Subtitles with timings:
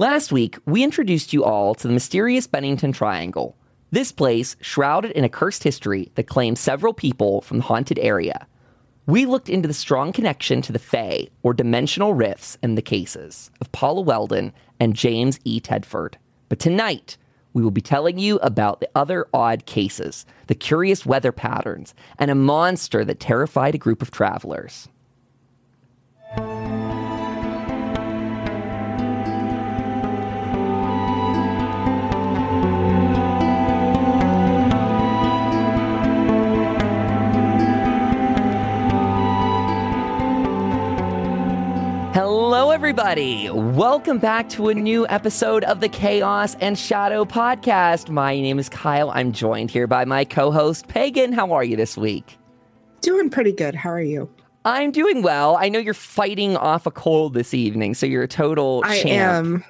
[0.00, 3.54] Last week, we introduced you all to the mysterious Bennington Triangle.
[3.90, 8.46] This place, shrouded in a cursed history that claims several people from the haunted area.
[9.04, 13.50] We looked into the strong connection to the Fae, or dimensional rifts, in the cases
[13.60, 15.60] of Paula Welden and James E.
[15.60, 16.14] Tedford.
[16.48, 17.18] But tonight,
[17.52, 22.30] we will be telling you about the other odd cases, the curious weather patterns, and
[22.30, 24.88] a monster that terrified a group of travelers.
[42.32, 43.50] Hello, everybody.
[43.50, 48.08] Welcome back to a new episode of the Chaos and Shadow podcast.
[48.08, 49.10] My name is Kyle.
[49.10, 51.32] I'm joined here by my co host, Pagan.
[51.32, 52.38] How are you this week?
[53.00, 53.74] Doing pretty good.
[53.74, 54.30] How are you?
[54.64, 55.56] I'm doing well.
[55.56, 59.46] I know you're fighting off a cold this evening, so you're a total I champ.
[59.46, 59.64] am.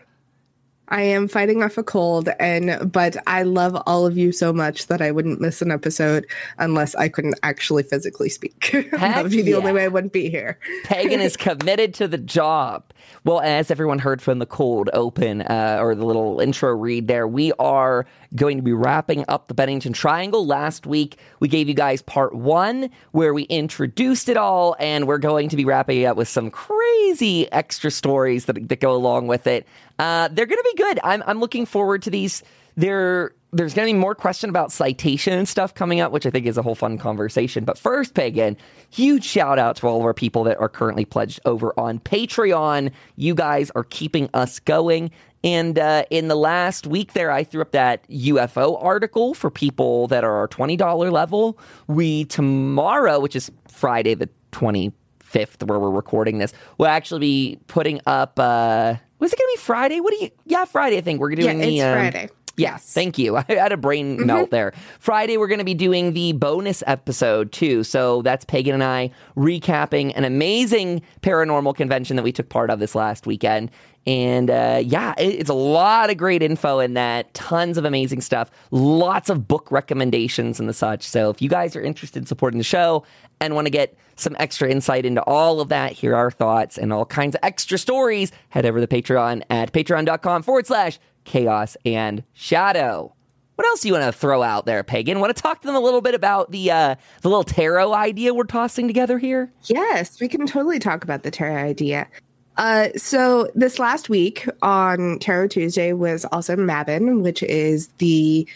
[0.90, 4.88] I am fighting off a cold, and but I love all of you so much
[4.88, 6.26] that I wouldn't miss an episode
[6.58, 8.70] unless I couldn't actually physically speak.
[8.92, 9.56] that would be the yeah.
[9.56, 10.58] only way I wouldn't be here.
[10.84, 12.84] Pagan is committed to the job.
[13.24, 17.26] Well, as everyone heard from the cold open uh, or the little intro read there,
[17.26, 20.46] we are going to be wrapping up the Bennington Triangle.
[20.46, 25.18] Last week, we gave you guys part one where we introduced it all, and we're
[25.18, 29.26] going to be wrapping it up with some crazy extra stories that, that go along
[29.26, 29.66] with it.
[29.98, 31.00] Uh, they're going to be good.
[31.04, 32.42] I'm, I'm looking forward to these.
[32.76, 36.30] They're there's going to be more question about citation and stuff coming up, which I
[36.30, 37.64] think is a whole fun conversation.
[37.64, 38.56] But first, Pagan,
[38.90, 42.92] huge shout out to all of our people that are currently pledged over on Patreon.
[43.16, 45.10] You guys are keeping us going.
[45.42, 50.06] And uh, in the last week there, I threw up that UFO article for people
[50.08, 51.58] that are our $20 level.
[51.86, 58.00] We tomorrow, which is Friday the 25th, where we're recording this, we'll actually be putting
[58.06, 58.38] up.
[58.38, 60.00] Uh, was it going to be Friday?
[60.00, 60.30] What do you?
[60.44, 60.98] Yeah, Friday.
[60.98, 62.28] I think we're doing yeah, the it's um, Friday.
[62.60, 63.36] Yeah, thank you.
[63.38, 64.72] I had a brain melt there.
[64.98, 67.82] Friday, we're going to be doing the bonus episode too.
[67.84, 72.78] So that's Pagan and I recapping an amazing paranormal convention that we took part of
[72.78, 73.70] this last weekend.
[74.06, 78.50] And uh, yeah, it's a lot of great info in that, tons of amazing stuff,
[78.70, 81.02] lots of book recommendations and the such.
[81.02, 83.04] So if you guys are interested in supporting the show
[83.40, 86.92] and want to get some extra insight into all of that, hear our thoughts and
[86.92, 92.24] all kinds of extra stories, head over to Patreon at patreon.com forward slash chaos and
[92.32, 93.14] shadow.
[93.56, 95.20] What else do you want to throw out there, Pagan?
[95.20, 98.32] Want to talk to them a little bit about the uh, the little tarot idea
[98.32, 99.52] we're tossing together here?
[99.64, 102.08] Yes, we can totally talk about the tarot idea.
[102.56, 108.46] Uh, so this last week on Tarot Tuesday was also Mabon, which is the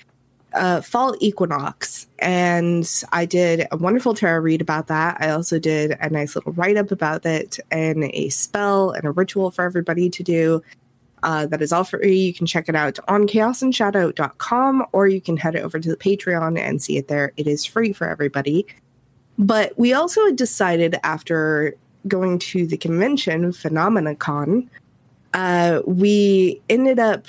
[0.54, 5.16] uh, fall equinox, and I did a wonderful tarot read about that.
[5.20, 9.10] I also did a nice little write up about it and a spell and a
[9.10, 10.62] ritual for everybody to do.
[11.24, 12.18] Uh, that is all free.
[12.18, 16.58] You can check it out on chaosandshadow.com or you can head over to the Patreon
[16.58, 17.32] and see it there.
[17.38, 18.66] It is free for everybody.
[19.38, 21.74] But we also decided after
[22.06, 24.68] going to the convention, PhenomenaCon,
[25.32, 27.26] uh, we ended up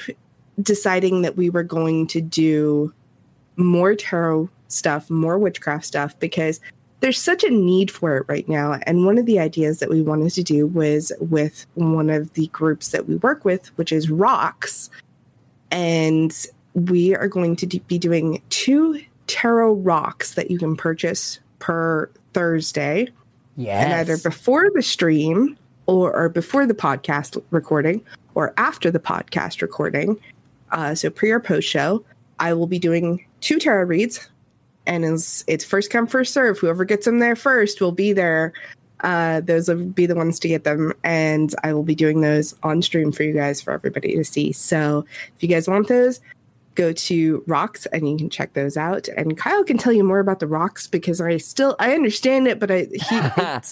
[0.62, 2.94] deciding that we were going to do
[3.56, 6.59] more tarot stuff, more witchcraft stuff, because
[7.06, 8.80] there's such a need for it right now.
[8.88, 12.48] And one of the ideas that we wanted to do was with one of the
[12.48, 14.90] groups that we work with, which is Rocks.
[15.70, 16.36] And
[16.74, 23.10] we are going to be doing two tarot rocks that you can purchase per Thursday
[23.56, 23.86] Yes.
[23.86, 29.62] and either before the stream or, or before the podcast recording or after the podcast
[29.62, 30.20] recording.
[30.72, 32.04] Uh, so pre or post show,
[32.40, 34.28] I will be doing two tarot reads,
[34.88, 36.59] and it's, it's first come first serve.
[36.59, 38.53] Whoever gets them there first will be there.
[39.01, 42.56] Uh, those will be the ones to get them, and I will be doing those
[42.63, 44.51] on stream for you guys for everybody to see.
[44.51, 46.22] So if you guys want those,
[46.75, 50.19] go to rocks and you can check those out and kyle can tell you more
[50.19, 53.22] about the rocks because i still i understand it but i he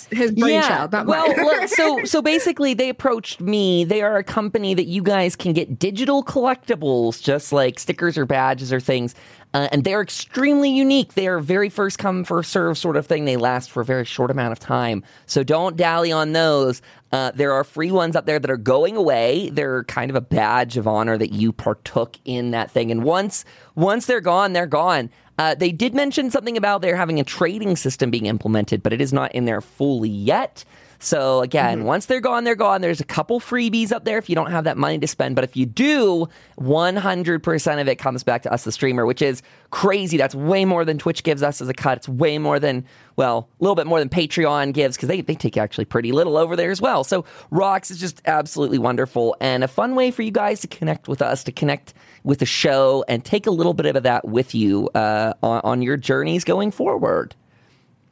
[0.15, 3.83] his brainchild not well, look, so so basically, they approached me.
[3.83, 8.25] They are a company that you guys can get digital collectibles, just like stickers or
[8.25, 9.15] badges or things.
[9.53, 11.13] Uh, and they're extremely unique.
[11.13, 13.25] They are very first come first serve sort of thing.
[13.25, 16.81] They last for a very short amount of time, so don't dally on those.
[17.11, 19.49] Uh, there are free ones up there that are going away.
[19.51, 22.89] They're kind of a badge of honor that you partook in that thing.
[22.89, 23.45] And once
[23.75, 25.11] once they're gone, they're gone.
[25.37, 29.01] Uh, they did mention something about they're having a trading system being implemented, but it
[29.01, 30.63] is not in there fully yet.
[31.03, 31.87] So again, mm-hmm.
[31.87, 32.79] once they're gone, they're gone.
[32.79, 35.35] There's a couple freebies up there if you don't have that money to spend.
[35.35, 36.29] But if you do,
[36.59, 40.15] 100% of it comes back to us, the streamer, which is crazy.
[40.15, 41.97] That's way more than Twitch gives us as a cut.
[41.97, 42.85] It's way more than,
[43.17, 46.37] well, a little bit more than Patreon gives because they, they take actually pretty little
[46.37, 47.03] over there as well.
[47.03, 51.09] So Rocks is just absolutely wonderful and a fun way for you guys to connect
[51.09, 54.55] with us, to connect with the show and take a little bit of that with
[54.55, 57.35] you uh, on, on your journeys going forward.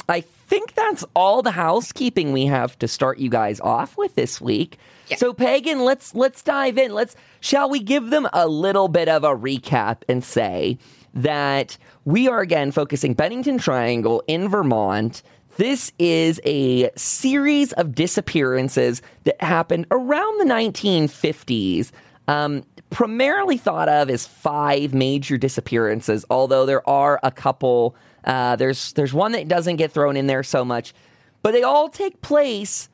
[0.10, 4.42] I think that's all the housekeeping we have to start you guys off with this
[4.42, 4.78] week.
[5.08, 5.18] Yeah.
[5.18, 6.94] So Pagan, let's let's dive in.
[6.94, 10.78] Let's shall we give them a little bit of a recap and say
[11.14, 15.22] that we are again focusing Bennington Triangle in Vermont.
[15.58, 21.92] This is a series of disappearances that happened around the 1950s.
[22.28, 28.94] Um, primarily thought of as five major disappearances, although there are a couple uh, there's
[28.94, 30.94] there's one that doesn't get thrown in there so much,
[31.42, 32.90] but they all take place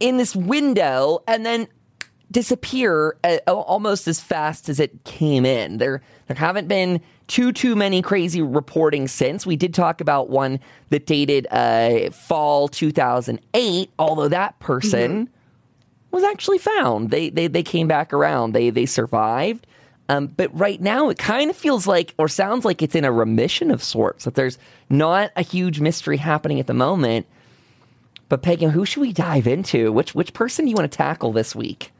[0.00, 1.68] in this window and then
[2.30, 5.78] disappear at, uh, almost as fast as it came in.
[5.78, 9.46] There there haven't been too too many crazy reporting since.
[9.46, 10.58] We did talk about one
[10.88, 15.32] that dated uh, fall 2008, although that person mm-hmm.
[16.10, 17.10] was actually found.
[17.10, 18.52] They, they they came back around.
[18.52, 19.66] They they survived.
[20.08, 23.12] Um, but right now, it kind of feels like, or sounds like it's in a
[23.12, 24.58] remission of sorts, that there's
[24.90, 27.26] not a huge mystery happening at the moment.
[28.28, 29.92] But Pagan, who should we dive into?
[29.92, 31.92] Which which person do you want to tackle this week?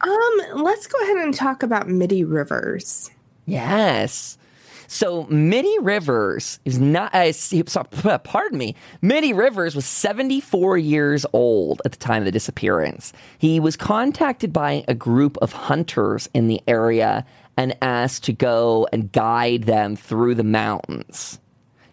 [0.00, 3.10] Um, let's go ahead and talk about Middie Rivers.
[3.46, 4.38] Yes.
[4.86, 7.14] So Middie Rivers is not.
[7.14, 8.74] Uh, pardon me.
[9.02, 13.12] Middie Rivers was 74 years old at the time of the disappearance.
[13.38, 17.26] He was contacted by a group of hunters in the area
[17.58, 21.40] and asked to go and guide them through the mountains.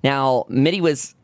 [0.04, 1.16] Now, Middie was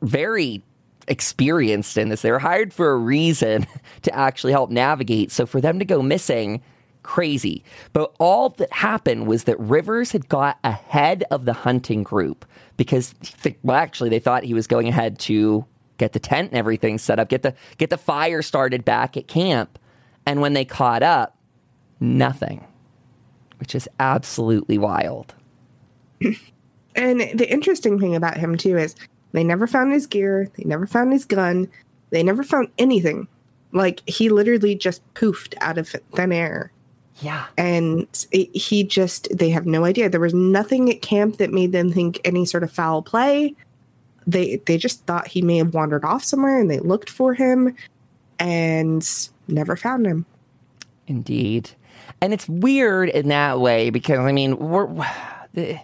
[0.00, 0.62] very
[1.08, 2.22] experienced in this.
[2.22, 3.66] They were hired for a reason
[4.02, 5.32] to actually help navigate.
[5.32, 6.62] So for them to go missing,
[7.02, 7.64] crazy.
[7.92, 12.46] But all that happened was that Rivers had got ahead of the hunting group
[12.76, 13.16] because,
[13.64, 15.64] well, actually, they thought he was going ahead to
[15.98, 19.26] get the tent and everything set up, get the get the fire started back at
[19.26, 19.76] camp.
[20.24, 21.36] And when they caught up,
[21.98, 22.65] nothing
[23.58, 25.34] which is absolutely wild.
[26.96, 28.96] And the interesting thing about him too is
[29.32, 31.68] they never found his gear, they never found his gun,
[32.10, 33.28] they never found anything.
[33.72, 36.72] Like he literally just poofed out of thin air.
[37.20, 37.46] Yeah.
[37.58, 40.08] And it, he just, they have no idea.
[40.08, 43.54] There was nothing at camp that made them think any sort of foul play.
[44.26, 47.76] They they just thought he may have wandered off somewhere and they looked for him
[48.40, 49.08] and
[49.46, 50.26] never found him.
[51.06, 51.70] Indeed.
[52.26, 54.88] And it's weird in that way because, I mean, we're.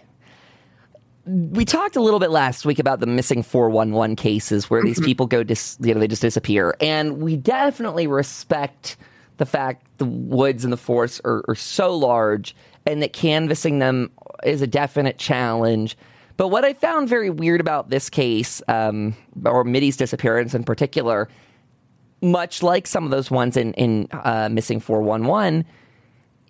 [1.25, 5.05] we talked a little bit last week about the missing 411 cases where these mm-hmm.
[5.05, 8.97] people go dis, you know they just disappear and we definitely respect
[9.37, 12.53] the fact the woods and the forests are, are so large
[12.85, 14.11] and that canvassing them
[14.43, 15.97] is a definite challenge
[16.35, 21.29] but what i found very weird about this case um, or middie's disappearance in particular
[22.21, 25.63] much like some of those ones in, in uh, missing 411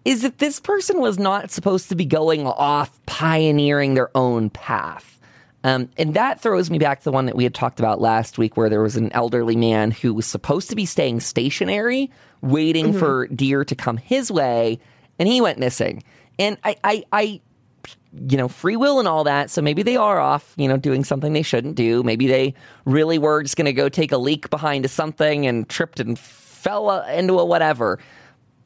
[0.06, 5.20] is that this person was not supposed to be going off pioneering their own path.
[5.64, 8.38] Um, and that throws me back to the one that we had talked about last
[8.38, 12.12] week, where there was an elderly man who was supposed to be staying stationary,
[12.42, 13.00] waiting mm-hmm.
[13.00, 14.80] for deer to come his way,
[15.18, 16.04] and he went missing.
[16.38, 17.42] And I, I, I,
[18.28, 19.50] you know, free will and all that.
[19.50, 22.04] So maybe they are off, you know, doing something they shouldn't do.
[22.04, 26.02] Maybe they really were just going to go take a leak behind something and tripped
[26.02, 28.00] and fell uh, into a whatever.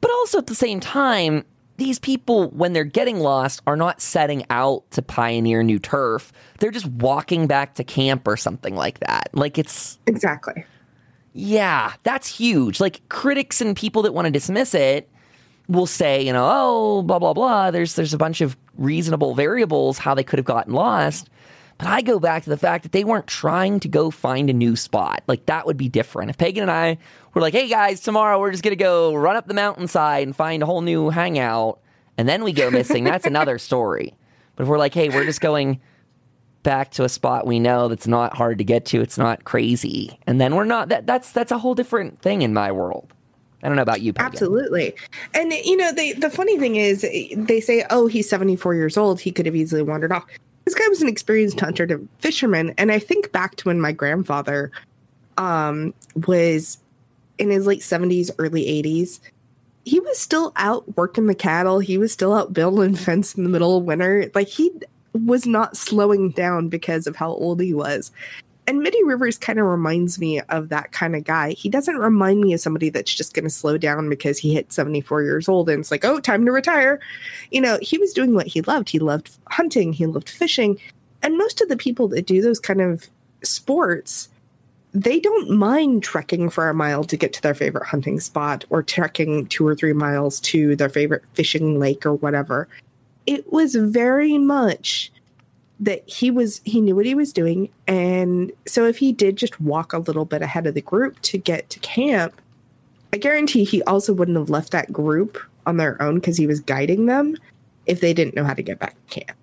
[0.00, 1.44] But also at the same time,
[1.76, 6.32] these people, when they're getting lost, are not setting out to pioneer new turf.
[6.58, 9.30] They're just walking back to camp or something like that.
[9.32, 9.98] Like it's.
[10.06, 10.64] Exactly.
[11.34, 12.80] Yeah, that's huge.
[12.80, 15.08] Like critics and people that want to dismiss it
[15.68, 17.70] will say, you know, oh, blah, blah, blah.
[17.70, 21.30] There's, there's a bunch of reasonable variables how they could have gotten lost.
[21.78, 24.52] But I go back to the fact that they weren't trying to go find a
[24.52, 25.22] new spot.
[25.28, 26.30] Like that would be different.
[26.30, 26.98] If Pagan and I
[27.34, 30.34] were like, hey guys, tomorrow we're just going to go run up the mountainside and
[30.34, 31.80] find a whole new hangout,
[32.16, 34.14] and then we go missing, that's another story.
[34.56, 35.80] But if we're like, hey, we're just going
[36.64, 40.18] back to a spot we know that's not hard to get to, it's not crazy,
[40.26, 43.14] and then we're not, that, that's, that's a whole different thing in my world.
[43.62, 44.12] I don't know about you.
[44.12, 44.32] Pagan.
[44.32, 44.94] Absolutely.
[45.34, 49.20] And you know, they the funny thing is they say, "Oh, he's 74 years old.
[49.20, 50.24] He could have easily wandered off."
[50.68, 53.90] This guy was an experienced hunter to fisherman and i think back to when my
[53.90, 54.70] grandfather
[55.38, 55.94] um,
[56.26, 56.78] was
[57.38, 59.18] in his late 70s early 80s
[59.84, 61.78] he was still out working the cattle.
[61.78, 64.30] He was still out building fence in the middle of winter.
[64.34, 64.70] Like he
[65.14, 68.12] was not slowing down because of how old he was
[68.68, 71.52] and Middie Rivers kind of reminds me of that kind of guy.
[71.52, 74.74] He doesn't remind me of somebody that's just going to slow down because he hit
[74.74, 77.00] 74 years old and it's like, oh, time to retire.
[77.50, 78.90] You know, he was doing what he loved.
[78.90, 80.78] He loved hunting, he loved fishing.
[81.22, 83.08] And most of the people that do those kind of
[83.42, 84.28] sports,
[84.92, 88.82] they don't mind trekking for a mile to get to their favorite hunting spot or
[88.82, 92.68] trekking two or three miles to their favorite fishing lake or whatever.
[93.24, 95.10] It was very much
[95.80, 97.68] that he was he knew what he was doing.
[97.86, 101.38] And so if he did just walk a little bit ahead of the group to
[101.38, 102.40] get to camp
[103.12, 106.60] i guarantee he also wouldn't have left that group on their own because he was
[106.60, 107.36] guiding them
[107.86, 109.38] if they didn't know how to get back to camp.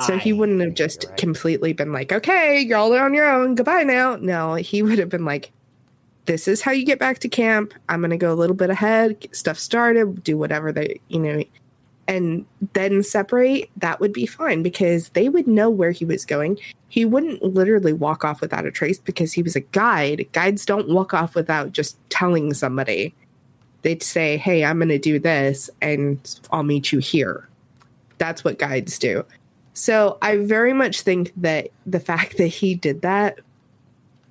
[0.00, 1.16] So he wouldn't have just right.
[1.16, 3.54] completely been like okay y'all are on your own.
[3.54, 4.16] Goodbye now.
[4.16, 5.52] No he would have been like
[6.26, 7.72] this is how you get back to camp.
[7.88, 11.20] I'm going to go a little bit ahead get stuff started do whatever they you
[11.20, 11.42] know
[12.08, 16.58] and then separate, that would be fine because they would know where he was going.
[16.88, 20.26] He wouldn't literally walk off without a trace because he was a guide.
[20.32, 23.14] Guides don't walk off without just telling somebody.
[23.82, 27.48] They'd say, Hey, I'm going to do this and I'll meet you here.
[28.18, 29.24] That's what guides do.
[29.74, 33.40] So I very much think that the fact that he did that,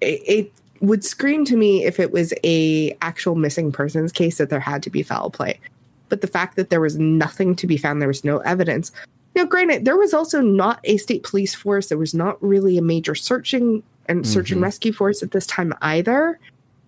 [0.02, 4.50] it, it would scream to me if it was a actual missing persons case that
[4.50, 5.60] there had to be foul play
[6.10, 8.92] but the fact that there was nothing to be found, there was no evidence.
[9.36, 11.88] Now, granted, there was also not a state police force.
[11.88, 14.56] There was not really a major searching and search mm-hmm.
[14.56, 16.40] and rescue force at this time either.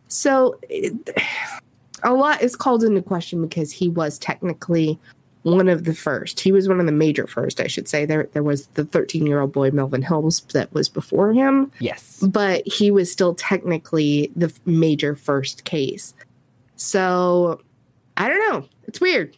[0.07, 0.93] So it,
[2.03, 4.97] a lot is called into question because he was technically
[5.43, 6.39] one of the first.
[6.39, 8.05] He was one of the major first, I should say.
[8.05, 11.71] There there was the 13-year-old boy Melvin Hills that was before him.
[11.79, 12.19] Yes.
[12.21, 16.13] But he was still technically the major first case.
[16.75, 17.61] So
[18.17, 18.67] I don't know.
[18.87, 19.35] It's weird.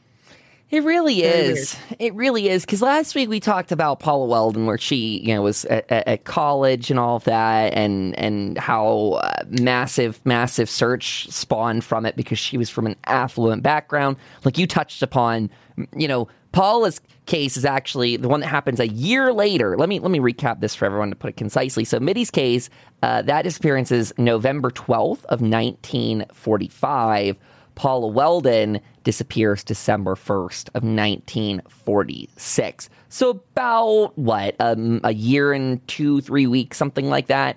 [0.71, 1.75] It really Very is.
[1.89, 1.97] Weird.
[1.99, 2.63] It really is.
[2.63, 6.25] Because last week we talked about Paula Welden, where she, you know, was at, at
[6.25, 12.15] college and all of that, and and how uh, massive, massive search spawned from it
[12.15, 14.17] because she was from an affluent background.
[14.45, 15.49] Like you touched upon,
[15.97, 19.75] you know, Paula's case is actually the one that happens a year later.
[19.75, 21.83] Let me let me recap this for everyone to put it concisely.
[21.83, 22.69] So Middie's case,
[23.01, 27.39] uh, that disappearance is November twelfth of nineteen forty five.
[27.79, 32.89] Paula Welden disappears December 1st of 1946.
[33.07, 37.55] So about what um, a year and two, three weeks, something like that.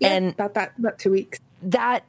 [0.00, 1.38] Yeah, and about that, about two weeks.
[1.62, 2.04] That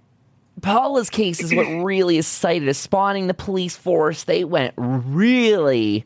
[0.64, 4.24] Paula's case is what really is cited as spawning the police force.
[4.24, 6.06] They went really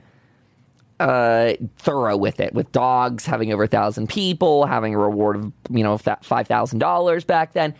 [1.00, 5.54] uh, thorough with it, with dogs having over a thousand people, having a reward of
[5.70, 7.74] you know five thousand dollars back then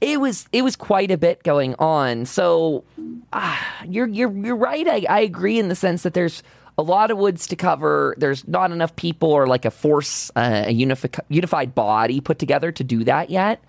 [0.00, 2.26] it was it was quite a bit going on.
[2.26, 2.84] So
[3.32, 4.86] uh, you're you're you're right.
[4.86, 6.42] I, I agree in the sense that there's
[6.78, 8.14] a lot of woods to cover.
[8.18, 12.70] There's not enough people or like a force, uh, a unifi- unified body put together
[12.72, 13.62] to do that yet.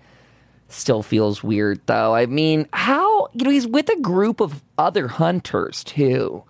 [0.68, 2.14] Still feels weird though.
[2.14, 6.44] I mean, how you know he's with a group of other hunters too.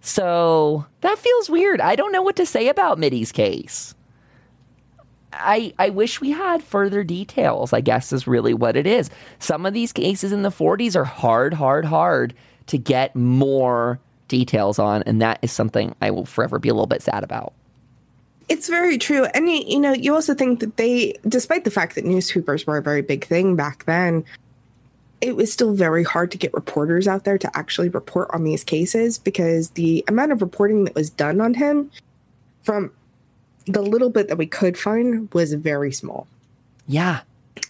[0.00, 1.80] So that feels weird.
[1.80, 3.94] I don't know what to say about Middie's case.
[5.38, 9.10] I, I wish we had further details, I guess is really what it is.
[9.38, 12.34] Some of these cases in the 40s are hard, hard, hard
[12.66, 16.86] to get more details on, and that is something I will forever be a little
[16.86, 17.52] bit sad about.
[18.48, 19.24] It's very true.
[19.26, 22.82] And, you know, you also think that they, despite the fact that newspapers were a
[22.82, 24.24] very big thing back then,
[25.20, 28.64] it was still very hard to get reporters out there to actually report on these
[28.64, 31.90] cases because the amount of reporting that was done on him
[32.62, 32.92] from
[33.68, 36.26] the little bit that we could find was very small.
[36.86, 37.20] Yeah.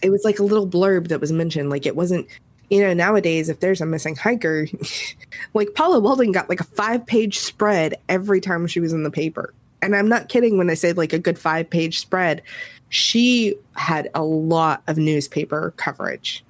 [0.01, 1.69] It was like a little blurb that was mentioned.
[1.69, 2.27] Like it wasn't,
[2.69, 4.67] you know, nowadays, if there's a missing hiker,
[5.53, 9.11] like Paula Welden got like a five page spread every time she was in the
[9.11, 9.53] paper.
[9.81, 12.41] And I'm not kidding when I say like a good five page spread.
[12.89, 16.43] She had a lot of newspaper coverage.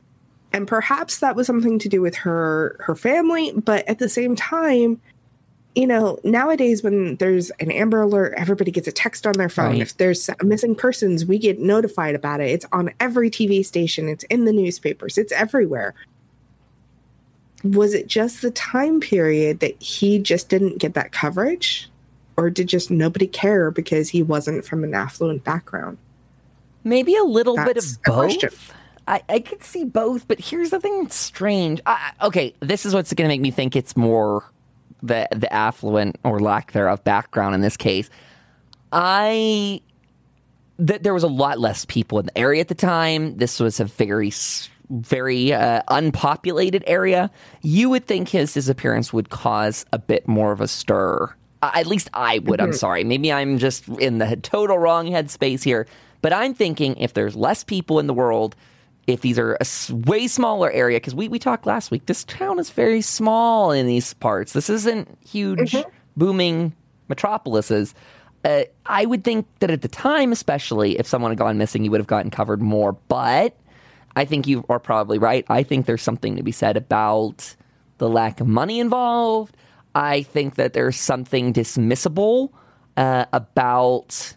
[0.51, 4.35] And perhaps that was something to do with her her family, but at the same
[4.35, 4.99] time,
[5.75, 9.73] you know, nowadays when there's an Amber Alert, everybody gets a text on their phone.
[9.73, 9.81] Right.
[9.81, 12.49] If there's missing persons, we get notified about it.
[12.49, 15.93] It's on every TV station, it's in the newspapers, it's everywhere.
[17.63, 21.89] Was it just the time period that he just didn't get that coverage?
[22.37, 25.97] Or did just nobody care because he wasn't from an affluent background?
[26.85, 28.73] Maybe a little That's bit of both.
[29.09, 31.81] I, I could see both, but here's the thing that's strange.
[31.85, 34.45] I, okay, this is what's going to make me think it's more
[35.01, 38.09] the the affluent or lack thereof background in this case,
[38.91, 39.81] I
[40.85, 43.37] th- there was a lot less people in the area at the time.
[43.37, 44.31] This was a very
[44.89, 47.29] very uh, unpopulated area.
[47.61, 51.33] You would think his disappearance would cause a bit more of a stir.
[51.61, 52.59] Uh, at least I would.
[52.59, 52.69] Mm-hmm.
[52.69, 53.03] I'm sorry.
[53.03, 55.87] Maybe I'm just in the total wrong headspace here.
[56.21, 58.55] But I'm thinking if there's less people in the world,
[59.13, 62.59] if these are a way smaller area, because we, we talked last week, this town
[62.59, 64.53] is very small in these parts.
[64.53, 65.89] This isn't huge, mm-hmm.
[66.17, 66.73] booming
[67.07, 67.93] metropolises.
[68.45, 71.91] Uh, I would think that at the time, especially if someone had gone missing, you
[71.91, 72.93] would have gotten covered more.
[72.93, 73.57] But
[74.15, 75.45] I think you are probably right.
[75.49, 77.55] I think there's something to be said about
[77.97, 79.55] the lack of money involved.
[79.95, 82.51] I think that there's something dismissible
[82.95, 84.33] uh, about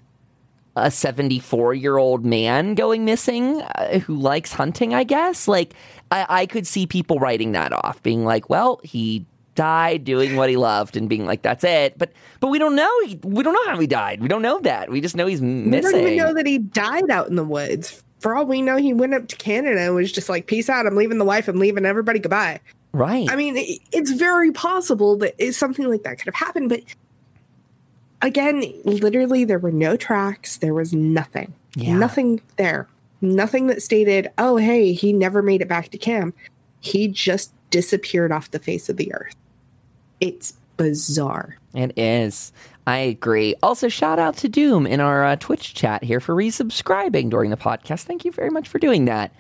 [0.77, 5.47] a 74 year old man going missing uh, who likes hunting, I guess.
[5.49, 5.75] Like,
[6.11, 10.49] I, I could see people writing that off, being like, well, he died doing what
[10.49, 11.99] he loved and being like, that's it.
[11.99, 12.91] But but we don't know.
[13.23, 14.21] We don't know how he died.
[14.21, 14.91] We don't know that.
[14.91, 15.73] We just know he's missing.
[15.73, 18.03] We don't even know that he died out in the woods.
[18.21, 20.87] For all we know, he went up to Canada and was just like, peace out.
[20.87, 21.49] I'm leaving the wife.
[21.49, 22.21] I'm leaving everybody.
[22.21, 22.61] Goodbye.
[22.93, 23.29] Right.
[23.31, 26.69] I mean, it's very possible that something like that could have happened.
[26.69, 26.83] But
[28.23, 30.57] again, literally, there were no tracks.
[30.59, 31.53] There was nothing.
[31.75, 31.97] Yeah.
[31.97, 32.89] Nothing there.
[33.21, 36.37] Nothing that stated, oh, hey, he never made it back to camp.
[36.81, 39.37] He just disappeared off the face of the earth.
[40.21, 41.57] It's bizarre.
[41.75, 42.53] It is.
[42.87, 43.55] I agree.
[43.63, 47.57] Also, shout out to Doom in our uh, Twitch chat here for resubscribing during the
[47.57, 48.03] podcast.
[48.03, 49.33] Thank you very much for doing that.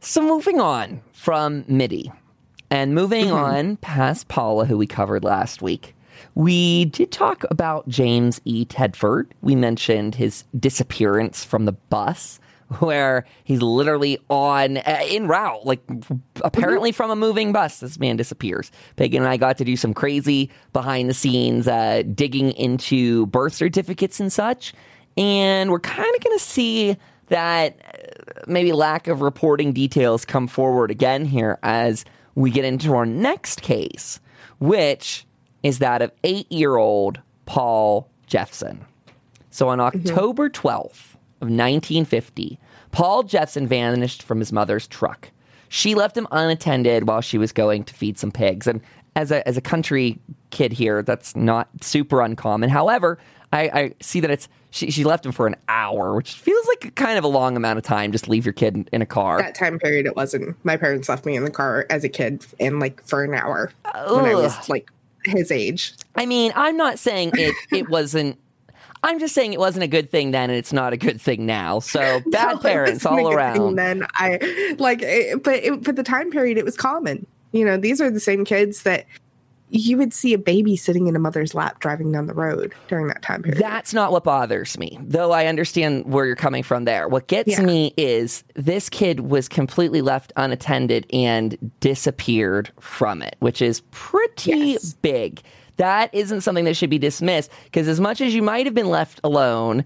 [0.00, 2.12] So, moving on from Middie
[2.70, 3.34] and moving mm-hmm.
[3.34, 5.94] on past Paula, who we covered last week,
[6.38, 8.64] we did talk about James E.
[8.64, 9.26] Tedford.
[9.40, 12.38] We mentioned his disappearance from the bus
[12.78, 15.82] where he's literally on uh, in route, like
[16.44, 17.80] apparently from a moving bus.
[17.80, 18.70] This man disappears.
[18.94, 23.54] Pagan and I got to do some crazy behind the scenes uh, digging into birth
[23.54, 24.74] certificates and such,
[25.16, 26.96] and we're kind of going to see
[27.30, 32.04] that uh, maybe lack of reporting details come forward again here as
[32.36, 34.20] we get into our next case,
[34.60, 35.26] which
[35.62, 38.84] is that of eight-year-old Paul Jeffson.
[39.50, 40.08] So on mm-hmm.
[40.08, 42.58] October 12th, of 1950,
[42.90, 45.30] Paul Jeffson vanished from his mother's truck.
[45.68, 48.66] She left him unattended while she was going to feed some pigs.
[48.66, 48.80] And
[49.14, 50.18] as a, as a country
[50.50, 52.70] kid here, that's not super uncommon.
[52.70, 53.18] However,
[53.52, 56.94] I, I see that it's she, she left him for an hour, which feels like
[56.94, 58.12] kind of a long amount of time.
[58.12, 59.38] Just leave your kid in, in, a car.
[59.38, 60.62] That time period, it wasn't.
[60.64, 63.72] My parents left me in the car as a kid and like for an hour
[63.86, 64.16] Ugh.
[64.16, 64.90] when I was like
[65.28, 65.94] his age.
[66.14, 68.38] I mean, I'm not saying it it wasn't
[69.02, 71.46] I'm just saying it wasn't a good thing then, and it's not a good thing
[71.46, 71.78] now.
[71.78, 73.76] So bad no, parents all around.
[73.76, 77.26] Then I like, it, but it, but the time period it was common.
[77.52, 79.06] You know, these are the same kids that
[79.70, 83.08] you would see a baby sitting in a mother's lap driving down the road during
[83.08, 83.62] that time period.
[83.62, 87.08] That's not what bothers me, though I understand where you're coming from there.
[87.08, 87.62] What gets yeah.
[87.62, 94.50] me is this kid was completely left unattended and disappeared from it, which is pretty
[94.50, 94.94] yes.
[94.94, 95.42] big
[95.78, 98.90] that isn't something that should be dismissed because as much as you might have been
[98.90, 99.84] left alone,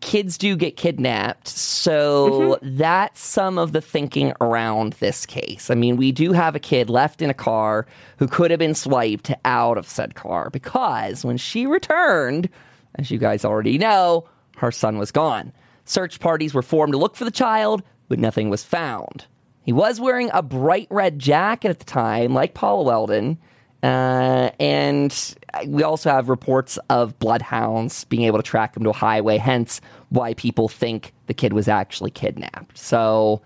[0.00, 1.48] kids do get kidnapped.
[1.48, 2.76] So mm-hmm.
[2.76, 5.70] that's some of the thinking around this case.
[5.70, 7.86] I mean, we do have a kid left in a car
[8.18, 12.48] who could have been swiped out of said car because when she returned,
[12.96, 15.52] as you guys already know, her son was gone.
[15.84, 19.26] Search parties were formed to look for the child, but nothing was found.
[19.62, 23.38] He was wearing a bright red jacket at the time, like Paula Welden.
[23.82, 25.34] Uh, and
[25.66, 29.80] we also have reports of bloodhounds being able to track him to a highway, hence
[30.10, 32.78] why people think the kid was actually kidnapped.
[32.78, 33.42] So,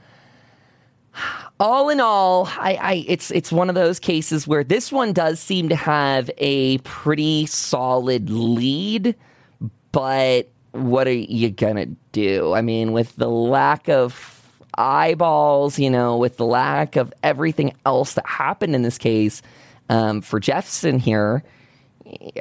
[1.60, 5.40] all in all, I, I, it's it's one of those cases where this one does
[5.40, 9.14] seem to have a pretty solid lead,
[9.90, 12.52] but what are you gonna do?
[12.52, 14.42] I mean, with the lack of
[14.76, 19.40] eyeballs, you know, with the lack of everything else that happened in this case
[19.88, 21.42] um, for Jeffson here,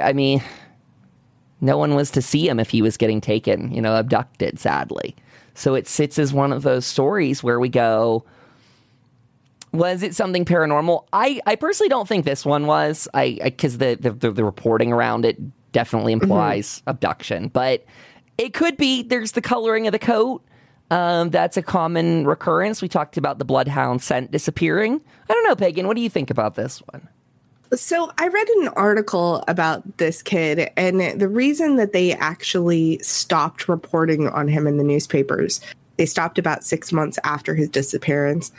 [0.01, 0.43] I mean,
[1.61, 5.15] no one was to see him if he was getting taken, you know, abducted, sadly.
[5.53, 8.25] So it sits as one of those stories where we go,
[9.71, 11.05] was it something paranormal?
[11.13, 13.07] I, I personally don't think this one was.
[13.13, 15.37] I because the, the, the reporting around it
[15.71, 16.23] definitely mm-hmm.
[16.23, 16.89] implies mm-hmm.
[16.91, 17.85] abduction, but
[18.37, 19.03] it could be.
[19.03, 20.43] There's the coloring of the coat.
[20.91, 22.81] Um, that's a common recurrence.
[22.81, 25.01] We talked about the bloodhound scent disappearing.
[25.29, 25.87] I don't know, Pagan.
[25.87, 27.07] What do you think about this one?
[27.73, 33.67] So I read an article about this kid, and the reason that they actually stopped
[33.67, 35.61] reporting on him in the newspapers,
[35.97, 38.51] they stopped about six months after his disappearance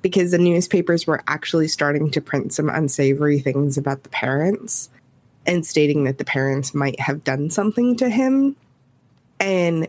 [0.00, 4.90] because the newspapers were actually starting to print some unsavory things about the parents
[5.46, 8.56] and stating that the parents might have done something to him
[9.40, 9.88] and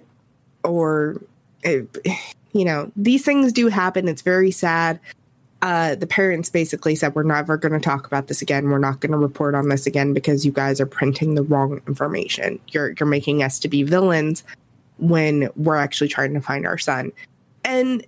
[0.63, 1.21] or
[1.63, 1.81] eh,
[2.53, 4.07] you know these things do happen.
[4.07, 4.99] It's very sad
[5.63, 8.69] uh, the parents basically said, We're never going to talk about this again.
[8.69, 11.81] We're not going to report on this again because you guys are printing the wrong
[11.87, 12.59] information.
[12.67, 14.43] You're, you're making us to be villains
[14.97, 17.13] when we're actually trying to find our son.
[17.63, 18.05] And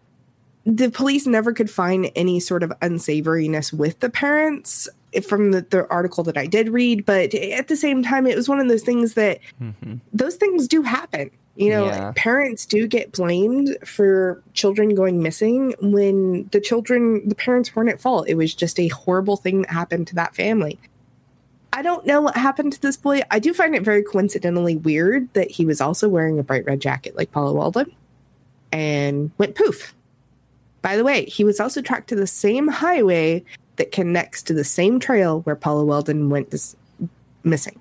[0.65, 4.89] the police never could find any sort of unsavoriness with the parents
[5.25, 7.05] from the, the article that I did read.
[7.05, 9.95] But at the same time, it was one of those things that mm-hmm.
[10.11, 11.31] those things do happen.
[11.55, 12.11] You know, yeah.
[12.15, 18.01] parents do get blamed for children going missing when the children, the parents weren't at
[18.01, 18.27] fault.
[18.27, 20.77] It was just a horrible thing that happened to that family.
[21.71, 23.21] I don't know what happened to this boy.
[23.31, 26.81] I do find it very coincidentally weird that he was also wearing a bright red
[26.81, 27.93] jacket like Paula Walden
[28.71, 29.93] and went poof.
[30.81, 33.43] By the way, he was also tracked to the same highway
[33.77, 36.75] that connects to the same trail where Paula Waldman went dis-
[37.43, 37.79] missing.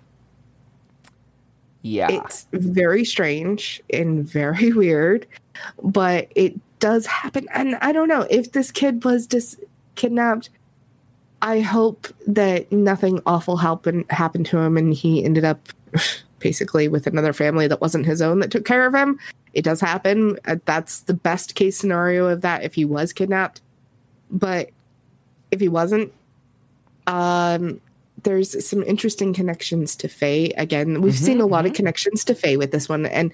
[1.85, 2.11] Yeah.
[2.11, 5.27] It's very strange and very weird,
[5.83, 7.47] but it does happen.
[7.55, 9.61] And I don't know if this kid was just
[9.95, 10.49] kidnapped.
[11.43, 15.69] I hope that nothing awful happened happened to him and he ended up
[16.39, 19.19] basically with another family that wasn't his own that took care of him.
[19.53, 20.39] It does happen.
[20.47, 23.61] Uh, that's the best case scenario of that if he was kidnapped.
[24.31, 24.71] But
[25.51, 26.15] if he wasn't,
[27.07, 27.79] um,
[28.25, 30.51] there's some interesting connections to Fae.
[30.57, 31.71] Again, we've mm-hmm, seen a lot mm-hmm.
[31.71, 33.33] of connections to Fae with this one, and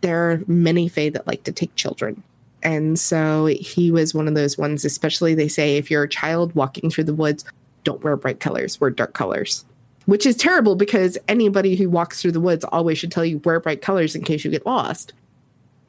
[0.00, 2.22] there are many Fae that like to take children.
[2.62, 6.54] And so he was one of those ones, especially they say if you're a child
[6.54, 7.44] walking through the woods,
[7.84, 9.64] don't wear bright colors, wear dark colors.
[10.06, 13.60] Which is terrible because anybody who walks through the woods always should tell you wear
[13.60, 15.12] bright colors in case you get lost.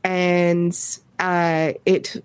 [0.03, 0.77] And
[1.19, 2.23] uh, it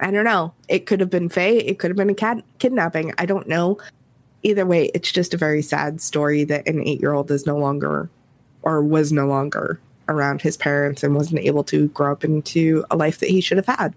[0.00, 0.52] I don't know.
[0.68, 3.12] It could have been Fae, It could have been a cat kidnapping.
[3.18, 3.78] I don't know.
[4.42, 7.56] Either way, it's just a very sad story that an eight year old is no
[7.56, 8.10] longer
[8.62, 12.96] or was no longer around his parents and wasn't able to grow up into a
[12.96, 13.94] life that he should have had.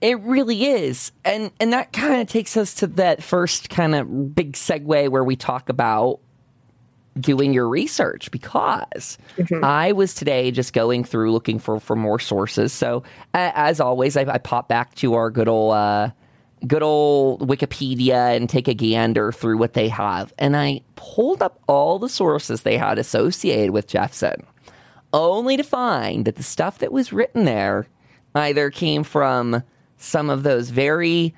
[0.00, 1.12] It really is.
[1.24, 5.24] And and that kind of takes us to that first kind of big segue where
[5.24, 6.20] we talk about
[7.18, 9.64] doing your research because mm-hmm.
[9.64, 12.72] I was today just going through looking for for more sources.
[12.72, 16.10] So uh, as always, I, I, pop back to our good old uh,
[16.66, 21.60] good old Wikipedia and take a gander through what they have, and I pulled up
[21.68, 24.46] all the sources they had associated with Jeffson,
[25.12, 27.86] only to find that the stuff that was written there
[28.34, 29.62] either came from
[29.96, 31.34] some of those very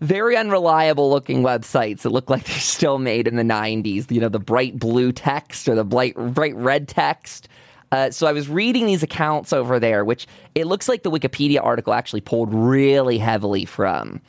[0.00, 4.10] very unreliable looking websites that look like they're still made in the 90s.
[4.10, 7.48] You know, the bright blue text or the bright, bright red text.
[7.92, 11.62] Uh, so I was reading these accounts over there, which it looks like the Wikipedia
[11.62, 14.20] article actually pulled really heavily from.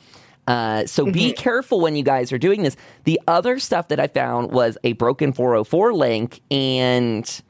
[0.48, 1.40] Uh, so be mm-hmm.
[1.40, 2.76] careful when you guys are doing this.
[3.04, 7.42] The other stuff that I found was a broken 404 link and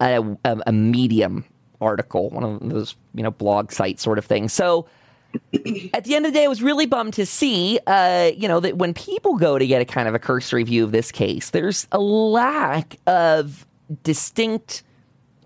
[0.00, 1.44] a, a, a Medium
[1.80, 4.52] article, one of those you know blog site sort of things.
[4.52, 4.86] So
[5.94, 8.60] at the end of the day, I was really bummed to see, uh, you know,
[8.60, 11.50] that when people go to get a kind of a cursory view of this case,
[11.50, 13.66] there's a lack of
[14.02, 14.82] distinct,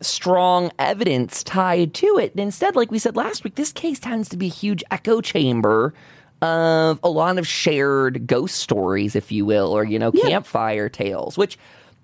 [0.02, 2.32] strong evidence tied to it.
[2.32, 5.20] And instead, like we said last week, this case tends to be a huge echo
[5.20, 5.94] chamber
[6.40, 10.28] of a lot of shared ghost stories, if you will, or, you know, yeah.
[10.28, 11.56] campfire tales, which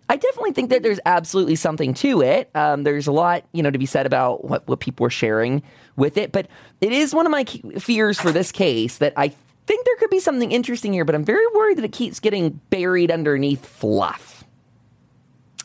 [0.08, 2.48] I definitely think that there's absolutely something to it.
[2.54, 5.62] Um, there's a lot, you know, to be said about what, what people are sharing
[5.96, 6.46] with it, but
[6.80, 9.28] it is one of my fears for this case that I
[9.66, 12.61] think there could be something interesting here, but I'm very worried that it keeps getting
[12.70, 14.44] buried underneath fluff.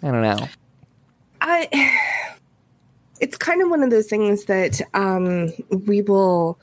[0.01, 0.47] I don't know.
[1.39, 2.19] I.
[3.19, 6.59] It's kind of one of those things that um, we will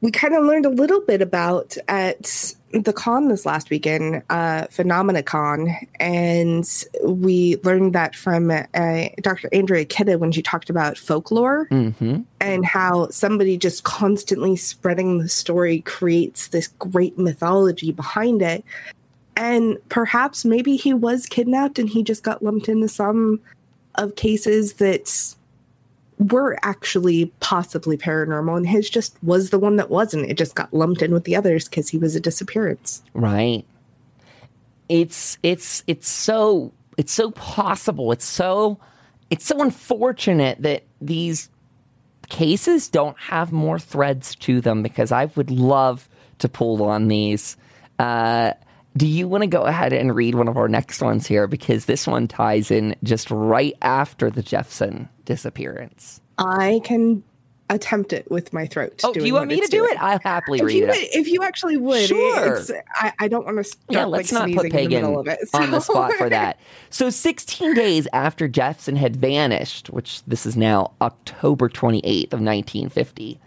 [0.00, 4.66] we kind of learned a little bit about at the con this last weekend, uh,
[4.66, 9.48] PhenomenaCon, and we learned that from uh, Dr.
[9.52, 12.20] Andrea Kitta when she talked about folklore mm-hmm.
[12.40, 18.64] and how somebody just constantly spreading the story creates this great mythology behind it.
[19.36, 23.40] And perhaps maybe he was kidnapped and he just got lumped into some
[23.98, 25.34] of cases that
[26.18, 30.28] were actually possibly paranormal and his just was the one that wasn't.
[30.30, 33.02] It just got lumped in with the others because he was a disappearance.
[33.14, 33.64] Right.
[34.88, 38.10] It's it's it's so it's so possible.
[38.10, 38.78] It's so
[39.30, 41.50] it's so unfortunate that these
[42.28, 46.08] cases don't have more threads to them because i would love
[46.38, 47.56] to pull on these.
[47.98, 48.52] Uh,
[48.96, 51.46] do you want to go ahead and read one of our next ones here?
[51.46, 56.20] Because this one ties in just right after the Jeffson disappearance.
[56.38, 57.22] I can
[57.70, 59.00] attempt it with my throat.
[59.04, 60.00] Oh, do you want me to do it?
[60.00, 60.88] I'll happily read it.
[60.88, 62.60] Would, if you actually would, sure.
[62.94, 63.64] I, I, don't want to.
[63.64, 65.62] Start, yeah, let's like, not put Pagan it, so.
[65.62, 66.58] on the spot for that.
[66.90, 73.38] So, 16 days after Jeffson had vanished, which this is now October 28th of 1950.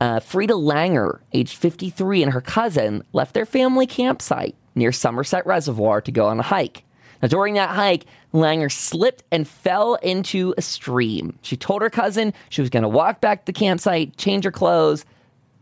[0.00, 6.00] Uh, Frieda Langer, aged 53, and her cousin left their family campsite near Somerset Reservoir
[6.02, 6.84] to go on a hike.
[7.22, 11.38] Now, during that hike, Langer slipped and fell into a stream.
[11.42, 14.50] She told her cousin she was going to walk back to the campsite, change her
[14.50, 15.04] clothes.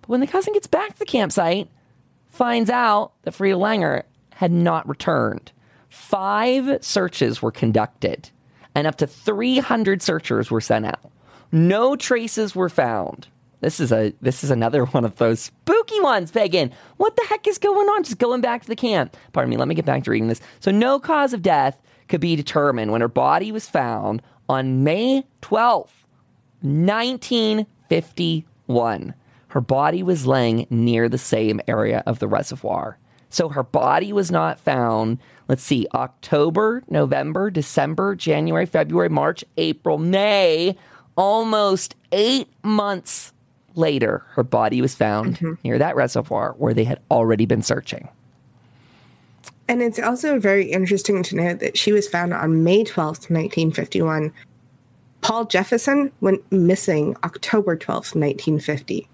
[0.00, 1.68] But when the cousin gets back to the campsite,
[2.30, 4.02] finds out that Frieda Langer
[4.34, 5.52] had not returned.
[5.88, 8.30] Five searches were conducted,
[8.74, 11.12] and up to 300 searchers were sent out.
[11.52, 13.28] No traces were found.
[13.62, 16.72] This is a this is another one of those spooky ones, Pagan.
[16.96, 18.02] What the heck is going on?
[18.02, 19.16] Just going back to the camp.
[19.32, 20.40] Pardon me, let me get back to reading this.
[20.60, 25.24] So no cause of death could be determined when her body was found on May
[25.42, 25.92] 12th,
[26.62, 29.14] 1951.
[29.48, 32.98] Her body was laying near the same area of the reservoir.
[33.28, 39.98] So her body was not found, let's see, October, November, December, January, February, March, April,
[39.98, 40.76] May,
[41.16, 43.31] almost eight months
[43.74, 45.54] later, her body was found mm-hmm.
[45.64, 48.08] near that reservoir where they had already been searching.
[49.68, 54.32] And it's also very interesting to note that she was found on May 12th, 1951.
[55.20, 59.08] Paul Jefferson went missing October 12th, 1950.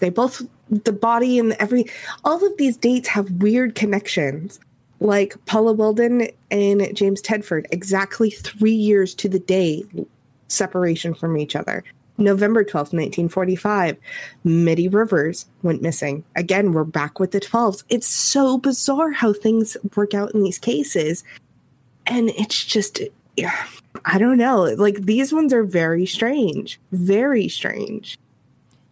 [0.00, 1.86] They both, the body and every,
[2.24, 4.60] all of these dates have weird connections.
[5.00, 9.84] Like Paula Welden and James Tedford, exactly three years to the day
[10.52, 11.82] separation from each other.
[12.18, 13.96] November 12th, 1945,
[14.44, 16.24] Middie Rivers went missing.
[16.36, 17.84] Again, we're back with the 12s.
[17.88, 21.24] It's so bizarre how things work out in these cases.
[22.06, 23.00] And it's just,
[24.04, 24.62] I don't know.
[24.76, 28.18] Like these ones are very strange, very strange.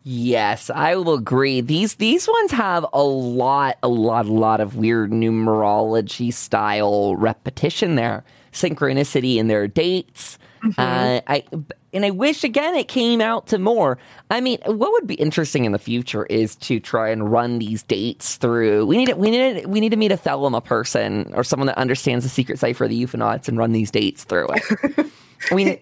[0.03, 1.61] Yes, I will agree.
[1.61, 7.96] These these ones have a lot, a lot, a lot of weird numerology style repetition
[7.96, 10.38] there, synchronicity in their dates.
[10.62, 10.81] Mm-hmm.
[10.81, 11.44] Uh, I
[11.92, 13.99] and I wish again it came out to more.
[14.31, 17.83] I mean, what would be interesting in the future is to try and run these
[17.83, 18.87] dates through.
[18.87, 22.25] We need we need we need to meet a Thelema person or someone that understands
[22.25, 25.07] the secret cipher of the UFOnauts and run these dates through it.
[25.51, 25.79] I mean.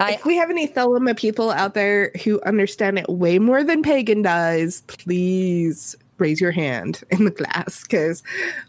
[0.00, 3.82] I, if we have any Thelema people out there who understand it way more than
[3.82, 8.22] Pagan does, please raise your hand in the class because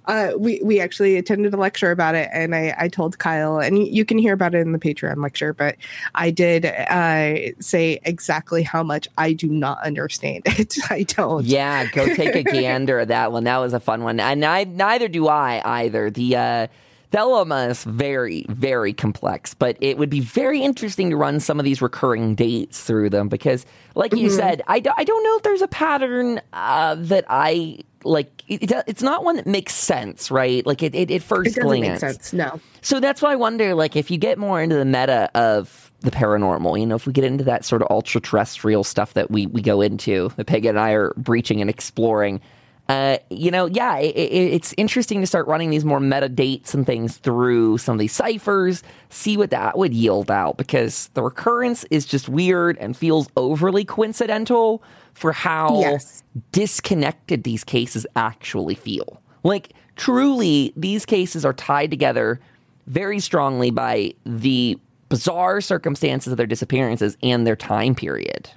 [0.07, 3.87] uh, we we actually attended a lecture about it, and I, I told Kyle, and
[3.87, 5.77] you can hear about it in the Patreon lecture, but
[6.15, 10.75] I did uh, say exactly how much I do not understand it.
[10.89, 11.45] I don't.
[11.45, 13.43] Yeah, go take a gander at that one.
[13.45, 16.09] That was a fun one, and I, neither do I either.
[16.09, 16.67] The uh,
[17.13, 21.63] Thelema is very, very complex, but it would be very interesting to run some of
[21.63, 24.23] these recurring dates through them because, like mm-hmm.
[24.23, 28.43] you said, I, do, I don't know if there's a pattern uh, that I like.
[28.47, 30.65] It, it's not one that makes sense, right?
[30.65, 32.01] Like it, it, it first it glance.
[32.01, 32.33] Make sense.
[32.33, 32.59] No.
[32.81, 36.11] So that's why I wonder, like, if you get more into the meta of the
[36.11, 39.45] paranormal, you know, if we get into that sort of ultra terrestrial stuff that we
[39.45, 42.41] we go into, that Peg and I are breaching and exploring
[42.89, 46.73] uh, you know, yeah, it, it, it's interesting to start running these more meta dates
[46.73, 51.23] and things through some of these ciphers, see what that would yield out because the
[51.23, 56.23] recurrence is just weird and feels overly coincidental for how yes.
[56.51, 59.21] disconnected these cases actually feel.
[59.43, 62.41] Like, truly, these cases are tied together
[62.87, 68.49] very strongly by the bizarre circumstances of their disappearances and their time period.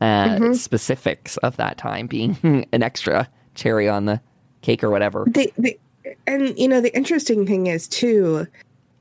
[0.00, 0.52] Uh, mm-hmm.
[0.52, 2.36] Specifics of that time being
[2.72, 4.20] an extra cherry on the
[4.62, 5.24] cake or whatever.
[5.28, 5.78] They, they,
[6.26, 8.46] and you know the interesting thing is too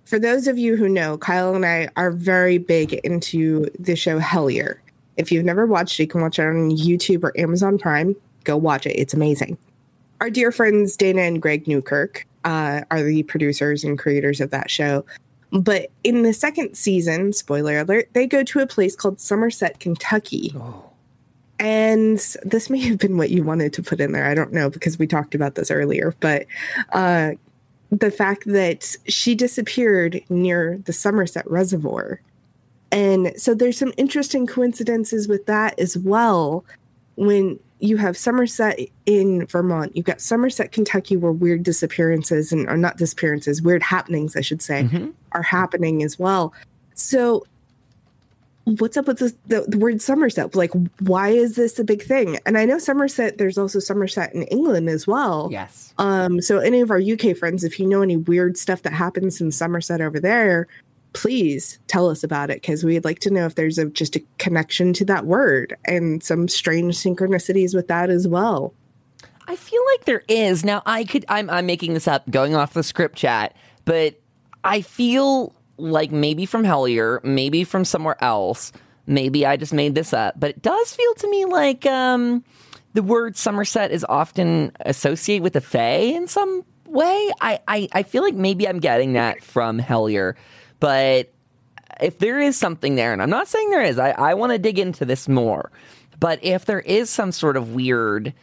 [0.05, 4.19] for those of you who know kyle and i are very big into the show
[4.19, 4.77] hellier.
[5.15, 8.15] If you've never watched it you can watch it on youtube or amazon prime.
[8.43, 8.95] Go watch it.
[8.97, 9.57] It's amazing.
[10.21, 14.71] Our dear friends dana and greg newkirk uh, are the producers and creators of that
[14.71, 15.05] show.
[15.51, 20.53] But in the second season spoiler alert they go to a place called somerset kentucky.
[20.55, 20.86] Oh
[21.59, 24.25] and this may have been what you wanted to put in there.
[24.25, 26.45] I don't know because we talked about this earlier, but
[26.93, 27.31] uh,
[27.91, 32.21] the fact that she disappeared near the Somerset Reservoir.
[32.91, 36.63] And so there's some interesting coincidences with that as well.
[37.15, 42.77] When you have Somerset in Vermont, you've got Somerset, Kentucky, where weird disappearances and or
[42.77, 45.09] not disappearances, weird happenings, I should say, mm-hmm.
[45.33, 46.53] are happening as well.
[46.93, 47.45] So
[48.79, 50.53] what's up with this, the, the word Somerset?
[50.55, 52.37] Like, why is this a big thing?
[52.45, 55.47] And I know Somerset, there's also Somerset in England as well.
[55.51, 55.93] Yes.
[55.97, 59.39] Um, so any of our UK friends, if you know any weird stuff that happens
[59.39, 60.67] in Somerset over there,
[61.13, 64.23] please tell us about it because we'd like to know if there's a, just a
[64.37, 68.73] connection to that word and some strange synchronicities with that as well.
[69.47, 70.65] I feel like there is.
[70.65, 74.19] Now I could I'm I'm making this up going off the script chat, but
[74.65, 78.71] I feel like maybe from Hellier, maybe from somewhere else.
[79.05, 82.43] Maybe I just made this up, but it does feel to me like um,
[82.93, 87.31] the word Somerset is often associated with the Fae in some way.
[87.39, 90.35] I, I, I feel like maybe I'm getting that from Hellier,
[90.79, 91.31] but
[92.01, 94.59] if there is something there, and I'm not saying there is, I, I want to
[94.59, 95.71] dig into this more.
[96.19, 98.33] But if there is some sort of weird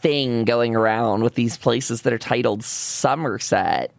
[0.00, 3.92] thing going around with these places that are titled Somerset,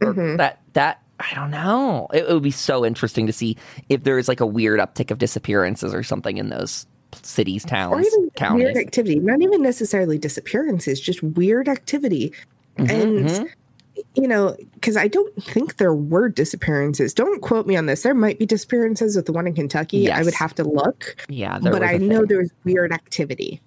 [0.00, 0.36] mm-hmm.
[0.36, 2.06] that that I don't know.
[2.12, 3.56] It, it, would be so interesting to see
[3.88, 6.86] if there is like a weird uptick of disappearances or something in those
[7.22, 8.64] cities, towns, or even counties.
[8.64, 12.32] Weird activity, not even necessarily disappearances, just weird activity.
[12.78, 14.02] Mm-hmm, and mm-hmm.
[14.14, 17.14] you know, because I don't think there were disappearances.
[17.14, 18.02] Don't quote me on this.
[18.02, 19.98] There might be disappearances with the one in Kentucky.
[19.98, 20.18] Yes.
[20.18, 21.26] I would have to look.
[21.28, 23.60] Yeah, but I know there was weird activity.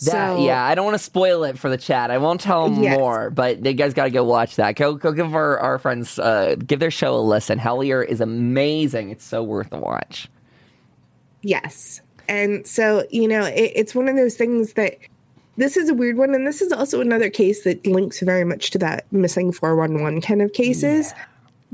[0.00, 2.10] That, so, yeah, I don't want to spoil it for the chat.
[2.10, 2.98] I won't tell them yes.
[2.98, 4.74] more, but you guys got to go watch that.
[4.74, 7.58] Go, go give our, our friends, uh, give their show a listen.
[7.58, 9.10] Hellier is amazing.
[9.10, 10.28] It's so worth the watch.
[11.42, 12.00] Yes.
[12.28, 14.98] And so, you know, it, it's one of those things that
[15.56, 16.34] this is a weird one.
[16.34, 20.42] And this is also another case that links very much to that missing 411 kind
[20.42, 21.24] of cases yeah.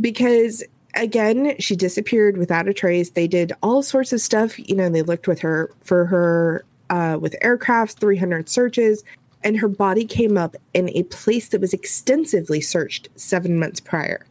[0.00, 0.62] because
[0.94, 3.10] again, she disappeared without a trace.
[3.10, 4.58] They did all sorts of stuff.
[4.58, 9.02] You know, they looked with her for her uh, with aircrafts, 300 searches,
[9.42, 14.26] and her body came up in a place that was extensively searched seven months prior.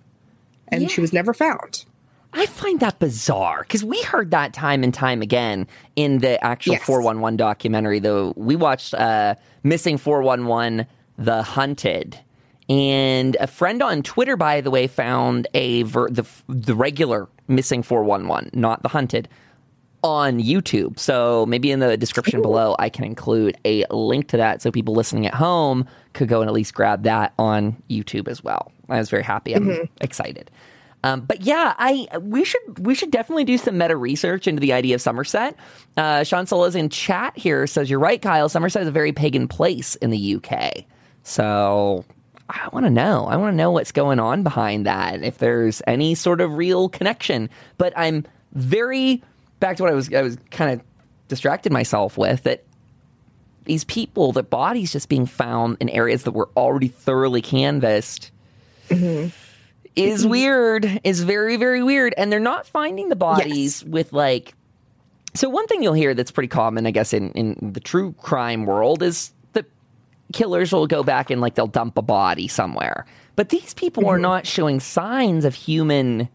[0.67, 0.87] And yeah.
[0.89, 1.85] she was never found.
[2.31, 6.73] I find that bizarre because we heard that time and time again in the actual
[6.73, 6.83] yes.
[6.83, 7.97] 411 documentary.
[7.97, 10.85] Though we watched uh, Missing 411
[11.17, 12.19] The Hunted.
[12.69, 17.81] And a friend on Twitter, by the way, found a ver- the the regular missing
[17.81, 19.27] 411, not the hunted,
[20.03, 20.99] on YouTube.
[20.99, 24.93] So maybe in the description below, I can include a link to that so people
[24.93, 28.71] listening at home could go and at least grab that on YouTube as well.
[28.87, 29.53] I was very happy.
[29.53, 29.85] I'm mm-hmm.
[30.01, 30.49] excited.
[31.03, 34.73] Um, but yeah, I we should we should definitely do some meta research into the
[34.73, 35.55] idea of Somerset.
[35.95, 38.49] Uh, Sean Solis in chat here says you're right, Kyle.
[38.49, 40.85] Somerset is a very pagan place in the UK.
[41.23, 42.03] So
[42.49, 43.27] I want to know.
[43.27, 45.23] I want to know what's going on behind that.
[45.23, 47.49] If there's any sort of real connection.
[47.77, 49.23] But I'm very
[49.59, 50.85] back to what I was I was kind of
[51.27, 52.63] distracted myself with that
[53.65, 58.31] these people, the bodies just being found in areas that were already thoroughly canvassed.
[58.89, 59.29] Mm-hmm.
[59.95, 62.13] Is weird, is very, very weird.
[62.17, 63.83] And they're not finding the bodies yes.
[63.83, 64.53] with like
[65.33, 68.65] so one thing you'll hear that's pretty common, I guess, in, in the true crime
[68.65, 69.65] world is that
[70.33, 73.05] killers will go back and like they'll dump a body somewhere.
[73.35, 74.15] But these people mm-hmm.
[74.15, 76.29] are not showing signs of human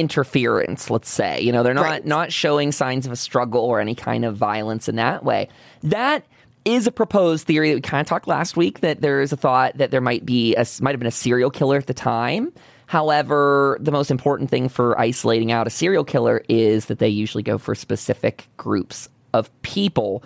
[0.00, 1.40] interference let's say.
[1.40, 2.04] You know they're not right.
[2.04, 5.48] not showing signs of a struggle or any kind of violence in that way.
[5.82, 6.24] That
[6.64, 9.36] is a proposed theory that we kind of talked last week that there is a
[9.36, 12.52] thought that there might be a might have been a serial killer at the time.
[12.86, 17.42] However the most important thing for isolating out a serial killer is that they usually
[17.42, 20.24] go for specific groups of people.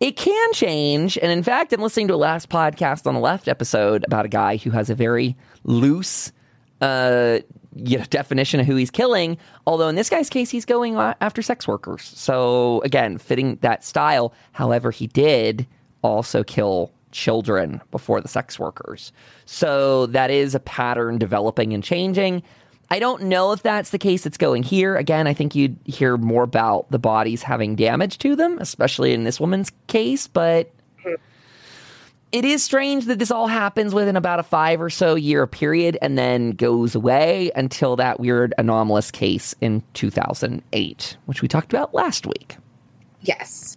[0.00, 3.48] It can change and in fact i'm listening to a last podcast on the left
[3.48, 6.32] episode about a guy who has a very loose
[6.80, 7.38] uh,
[7.76, 9.38] you know, definition of who he's killing.
[9.66, 12.02] Although in this guy's case, he's going after sex workers.
[12.02, 14.32] So again, fitting that style.
[14.52, 15.66] However, he did
[16.02, 19.12] also kill children before the sex workers.
[19.46, 22.42] So that is a pattern developing and changing.
[22.90, 24.96] I don't know if that's the case that's going here.
[24.96, 29.24] Again, I think you'd hear more about the bodies having damage to them, especially in
[29.24, 30.70] this woman's case, but
[32.34, 35.96] it is strange that this all happens within about a five or so year period
[36.02, 41.94] and then goes away until that weird anomalous case in 2008, which we talked about
[41.94, 42.56] last week.
[43.20, 43.76] Yes.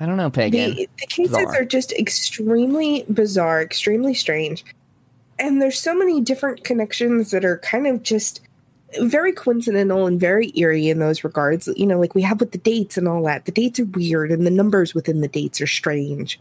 [0.00, 0.70] I don't know, Peggy.
[0.70, 1.60] The, the cases bizarre.
[1.60, 4.64] are just extremely bizarre, extremely strange.
[5.38, 8.40] And there's so many different connections that are kind of just
[9.00, 11.68] very coincidental and very eerie in those regards.
[11.76, 13.44] You know, like we have with the dates and all that.
[13.44, 16.38] The dates are weird and the numbers within the dates are strange.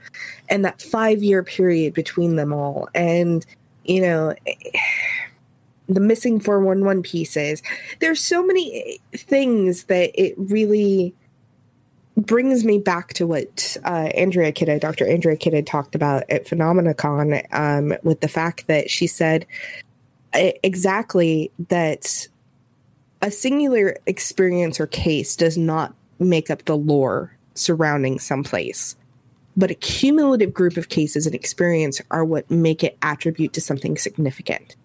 [0.49, 2.89] And that five year period between them all.
[2.93, 3.45] And,
[3.85, 4.35] you know,
[5.89, 7.61] the missing 411 pieces.
[7.99, 11.13] There's so many things that it really
[12.17, 15.07] brings me back to what uh, Andrea Kitta, Dr.
[15.07, 19.45] Andrea Kitta talked about at PhenomenaCon um, with the fact that she said
[20.33, 22.27] exactly that
[23.21, 28.95] a singular experience or case does not make up the lore surrounding some place,
[29.57, 33.97] but a cumulative group of cases and experience are what make it attribute to something
[33.97, 34.75] significant.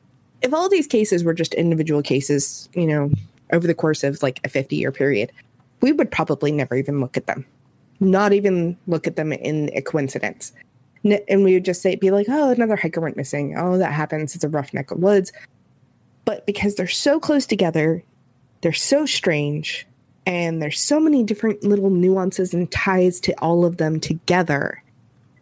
[0.42, 3.11] If all these cases were just individual cases, you know,
[3.53, 5.32] over the course of like a 50 year period,
[5.80, 7.47] we would probably never even look at them,
[8.01, 10.53] not even look at them in a coincidence.
[11.05, 13.57] And we would just say, be like, oh, another hiker went missing.
[13.57, 14.34] Oh, that happens.
[14.34, 15.32] It's a rough neck of woods.
[16.24, 18.03] But because they're so close together,
[18.61, 19.87] they're so strange
[20.27, 24.83] and there's so many different little nuances and ties to all of them together.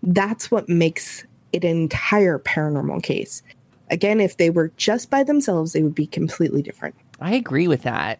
[0.03, 3.43] That's what makes it an entire paranormal case.
[3.91, 6.95] Again, if they were just by themselves, they would be completely different.
[7.21, 8.19] I agree with that.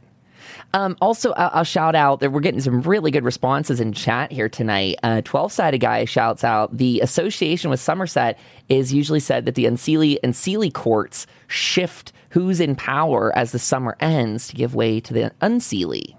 [0.73, 4.33] Um, also, I'll, I'll, shout out that we're getting some really good responses in chat
[4.33, 4.97] here tonight.
[5.03, 8.39] Uh, Twelve sided guy shouts out the association with Somerset
[8.69, 13.97] is usually said that the Unseelie and courts shift who's in power as the summer
[14.01, 16.17] ends to give way to the Unseelie.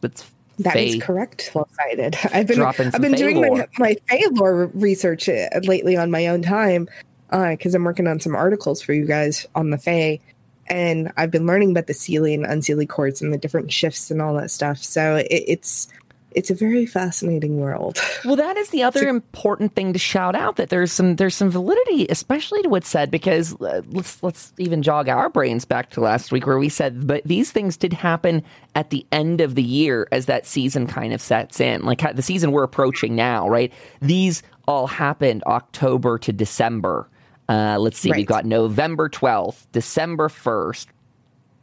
[0.00, 1.48] That's that Fae is correct.
[1.50, 2.16] Twelve sided.
[2.32, 3.56] I've been I've been doing lore.
[3.56, 6.88] my my Fae lore research uh, lately on my own time
[7.28, 10.20] because uh, I'm working on some articles for you guys on the Fae
[10.68, 14.22] and I've been learning about the Seelie and Unseelie courts and the different shifts and
[14.22, 14.78] all that stuff.
[14.78, 15.88] So it, it's
[16.36, 17.98] it's a very fascinating world.
[18.24, 21.34] Well, that is the other so, important thing to shout out that there's some there's
[21.36, 25.90] some validity, especially to what's said, because uh, let's let's even jog our brains back
[25.90, 28.42] to last week where we said, but these things did happen
[28.74, 32.22] at the end of the year as that season kind of sets in, like the
[32.22, 33.72] season we're approaching now, right?
[34.00, 37.08] These all happened October to December
[37.48, 38.18] uh, let's see, right.
[38.18, 40.86] we've got November 12th, December 1st,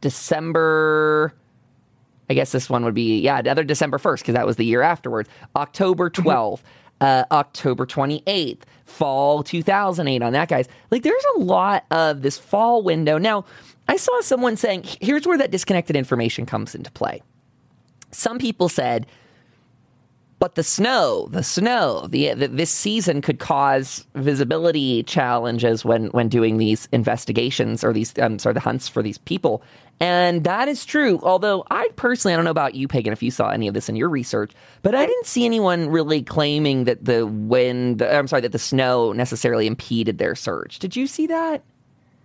[0.00, 1.34] December.
[2.30, 4.82] I guess this one would be, yeah, another December 1st, because that was the year
[4.82, 5.28] afterwards.
[5.56, 6.66] October 12th, mm-hmm.
[7.00, 10.68] uh, October 28th, fall 2008 on that, guys.
[10.90, 13.18] Like, there's a lot of this fall window.
[13.18, 13.44] Now,
[13.88, 17.22] I saw someone saying, here's where that disconnected information comes into play.
[18.10, 19.06] Some people said,
[20.38, 26.28] but the snow, the snow, the, the, this season could cause visibility challenges when when
[26.28, 29.62] doing these investigations or these I'm sorry the hunts for these people,
[30.00, 31.20] and that is true.
[31.22, 33.88] Although I personally I don't know about you, Pagan, if you saw any of this
[33.88, 38.42] in your research, but I didn't see anyone really claiming that the wind I'm sorry
[38.42, 40.78] that the snow necessarily impeded their search.
[40.78, 41.62] Did you see that?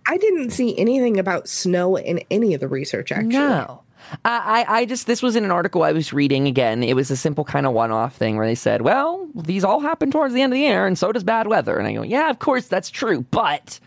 [0.06, 3.12] I didn't see anything about snow in any of the research.
[3.12, 3.82] Actually, no.
[4.24, 6.82] I, I just this was in an article I was reading again.
[6.82, 10.10] It was a simple kind of one-off thing where they said, "Well, these all happen
[10.10, 12.30] towards the end of the year, and so does bad weather." And I go, "Yeah,
[12.30, 13.78] of course that's true, but."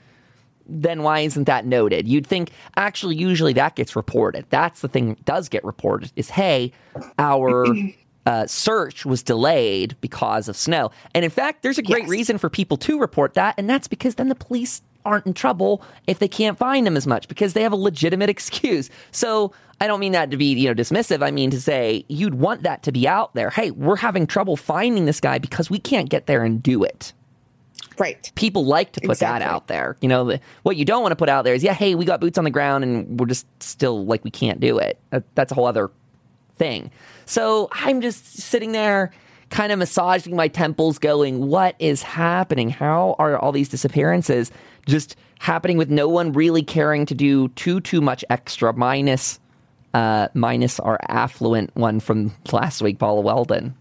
[0.68, 2.08] Then why isn't that noted?
[2.08, 4.46] You'd think actually usually that gets reported.
[4.50, 6.72] That's the thing that does get reported is hey,
[7.18, 7.66] our
[8.26, 10.92] uh, search was delayed because of snow.
[11.14, 12.10] And in fact, there's a great yes.
[12.10, 15.84] reason for people to report that, and that's because then the police aren't in trouble
[16.08, 18.90] if they can't find them as much because they have a legitimate excuse.
[19.12, 19.52] So
[19.82, 21.24] I don't mean that to be, you know, dismissive.
[21.24, 23.50] I mean to say you'd want that to be out there.
[23.50, 27.14] Hey, we're having trouble finding this guy because we can't get there and do it.
[27.98, 28.32] Right.
[28.36, 29.40] People like to put exactly.
[29.40, 29.98] that out there.
[30.02, 32.06] You know, the, what you don't want to put out there is, yeah, hey, we
[32.06, 35.00] got boots on the ground and we're just still like we can't do it.
[35.36, 35.92] that's a whole other
[36.56, 36.92] thing.
[37.26, 39.12] So I'm just sitting there
[39.50, 42.70] kind of massaging my temples going, what is happening?
[42.70, 44.52] How are all these disappearances
[44.88, 49.40] just happening with no one really caring to do too too much extra minus
[49.94, 53.74] uh, minus our affluent one from last week, Paula Welden.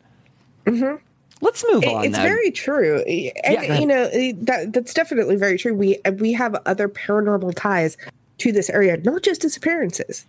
[0.66, 0.96] Mm-hmm.
[1.42, 2.04] Let's move on.
[2.04, 2.24] It's then.
[2.24, 4.08] very true, and yeah, you know
[4.44, 5.74] that that's definitely very true.
[5.74, 7.96] We we have other paranormal ties
[8.38, 10.24] to this area, not just disappearances.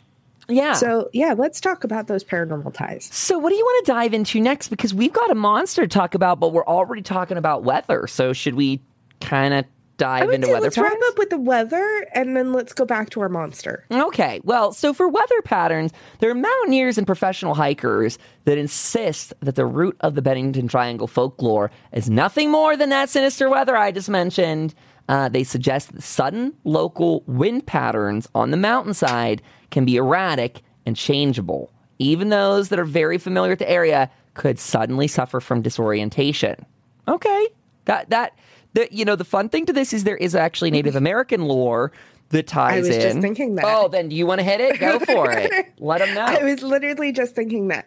[0.49, 0.73] Yeah.
[0.73, 3.09] So yeah, let's talk about those paranormal ties.
[3.11, 4.69] So what do you want to dive into next?
[4.69, 8.07] Because we've got a monster to talk about, but we're already talking about weather.
[8.07, 8.81] So should we
[9.21, 9.65] kind of
[10.03, 10.95] dive into weather let's patterns?
[11.01, 13.85] wrap up with the weather and then let's go back to our monster.
[13.91, 14.41] Okay.
[14.43, 19.65] Well, so for weather patterns, there are mountaineers and professional hikers that insist that the
[19.65, 24.09] root of the Bennington Triangle folklore is nothing more than that sinister weather I just
[24.09, 24.75] mentioned.
[25.07, 29.41] Uh, they suggest that sudden local wind patterns on the mountainside
[29.71, 31.71] can be erratic and changeable.
[31.99, 36.65] Even those that are very familiar with the area could suddenly suffer from disorientation.
[37.07, 37.47] Okay.
[37.85, 38.33] That that
[38.73, 41.91] the, you know, the fun thing to this is there is actually Native American lore
[42.29, 42.85] that ties in.
[42.85, 43.01] I was in.
[43.01, 43.65] just thinking that.
[43.67, 44.79] Oh, then do you want to hit it?
[44.79, 45.73] Go for it.
[45.79, 46.21] Let them know.
[46.21, 47.85] I was literally just thinking that.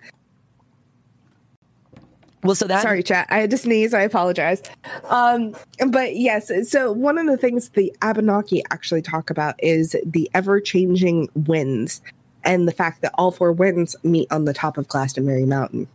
[2.42, 3.26] Well, so that sorry, chat.
[3.28, 3.92] I had to sneeze.
[3.92, 4.62] I apologize.
[5.08, 5.56] Um,
[5.88, 11.28] but yes, so one of the things the Abenaki actually talk about is the ever-changing
[11.34, 12.02] winds
[12.44, 15.88] and the fact that all four winds meet on the top of Glastonbury Mountain.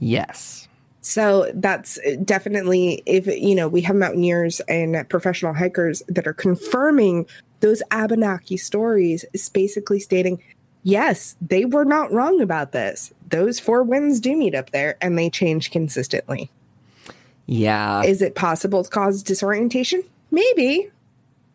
[0.00, 0.66] Yes.
[1.02, 7.26] So that's definitely if you know we have mountaineers and professional hikers that are confirming
[7.60, 10.42] those Abenaki stories is basically stating
[10.82, 13.12] yes, they were not wrong about this.
[13.28, 16.50] Those four winds do meet up there and they change consistently.
[17.46, 18.02] Yeah.
[18.02, 20.02] Is it possible to cause disorientation?
[20.30, 20.90] Maybe.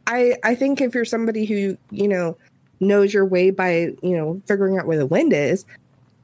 [0.08, 2.38] I I think if you're somebody who, you know,
[2.80, 5.66] knows your way by, you know, figuring out where the wind is,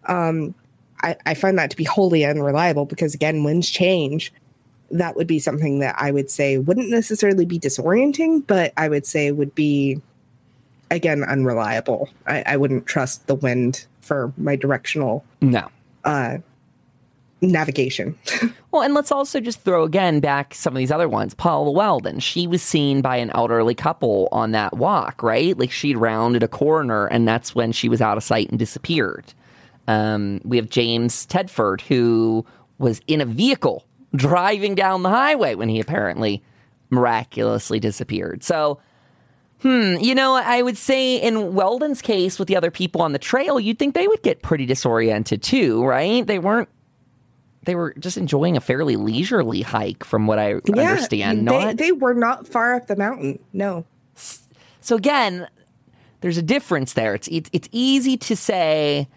[0.07, 0.53] um,
[1.01, 4.33] I, I find that to be wholly unreliable because again, winds change.
[4.89, 9.05] That would be something that I would say wouldn't necessarily be disorienting, but I would
[9.05, 10.01] say would be
[10.89, 12.09] again unreliable.
[12.27, 15.69] I, I wouldn't trust the wind for my directional no
[16.03, 16.37] uh
[17.41, 18.17] navigation.
[18.71, 21.33] Well, and let's also just throw again back some of these other ones.
[21.33, 25.59] Paula Welden, she was seen by an elderly couple on that walk, right?
[25.59, 29.33] Like she'd rounded a corner, and that's when she was out of sight and disappeared.
[29.87, 32.45] Um, we have James Tedford, who
[32.77, 36.43] was in a vehicle driving down the highway when he apparently
[36.89, 38.43] miraculously disappeared.
[38.43, 38.79] So,
[39.61, 43.19] hmm, you know, I would say in Welden's case with the other people on the
[43.19, 46.25] trail, you'd think they would get pretty disoriented too, right?
[46.25, 46.69] They weren't
[47.63, 51.47] they were just enjoying a fairly leisurely hike from what I yeah, understand.
[51.47, 53.39] They, they were not far up the mountain.
[53.53, 53.85] No.
[54.81, 55.47] So again,
[56.21, 57.13] there's a difference there.
[57.13, 59.07] It's it's, it's easy to say,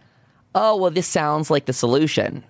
[0.54, 2.44] "Oh, well this sounds like the solution."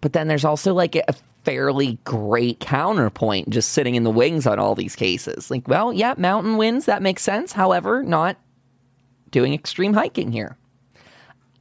[0.00, 1.14] But then there's also like a
[1.44, 5.50] fairly great counterpoint just sitting in the wings on all these cases.
[5.50, 7.52] Like, well, yeah, mountain winds, that makes sense.
[7.52, 8.36] However, not
[9.30, 10.56] doing extreme hiking here.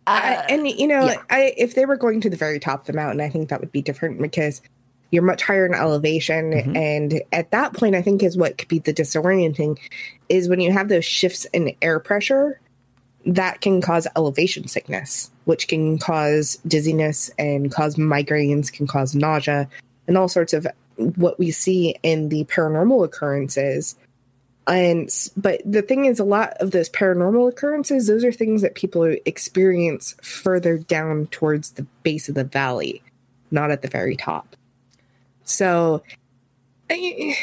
[0.05, 1.21] Uh, and you know, yeah.
[1.29, 3.61] I, if they were going to the very top of the mountain, I think that
[3.61, 4.61] would be different because
[5.11, 6.75] you're much higher in elevation, mm-hmm.
[6.75, 9.77] and at that point, I think is what could be the disorienting
[10.27, 12.59] is when you have those shifts in air pressure
[13.26, 19.67] that can cause elevation sickness, which can cause dizziness and cause migraines, can cause nausea,
[20.07, 20.67] and all sorts of
[20.97, 23.95] what we see in the paranormal occurrences.
[24.67, 28.76] And but the thing is a lot of those paranormal occurrences those are things that
[28.76, 33.01] people experience further down towards the base of the valley
[33.51, 34.55] not at the very top.
[35.43, 36.01] So
[36.89, 37.36] I,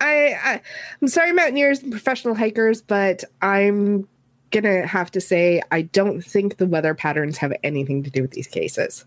[0.00, 0.60] I
[1.02, 4.08] i'm sorry mountaineers and professional hikers but i'm
[4.54, 8.30] gonna have to say i don't think the weather patterns have anything to do with
[8.30, 9.04] these cases.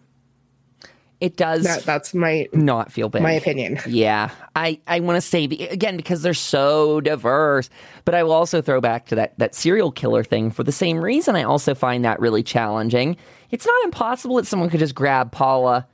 [1.20, 3.24] It does that, that's my not feel bad.
[3.24, 3.80] my opinion.
[3.88, 4.30] Yeah.
[4.56, 7.72] I i want to say again because they're so diverse
[8.06, 11.00] but i will also throw back to that that serial killer thing for the same
[11.00, 13.18] reason i also find that really challenging.
[13.50, 15.88] It's not impossible that someone could just grab paula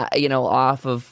[0.00, 1.08] uh, you know off of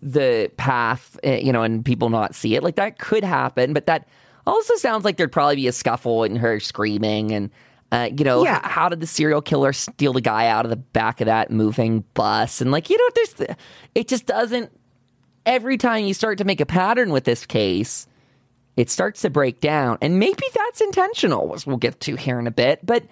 [0.00, 2.62] the path uh, you know and people not see it.
[2.62, 4.08] Like that could happen but that
[4.46, 7.50] also sounds like there'd probably be a scuffle and her screaming and
[7.92, 8.66] uh, you know, yeah.
[8.66, 12.04] how did the serial killer steal the guy out of the back of that moving
[12.14, 12.60] bus?
[12.60, 13.56] And like, you know, there's,
[13.94, 14.72] it just doesn't.
[15.44, 18.08] Every time you start to make a pattern with this case,
[18.76, 22.48] it starts to break down, and maybe that's intentional, as we'll get to here in
[22.48, 22.84] a bit.
[22.84, 23.04] But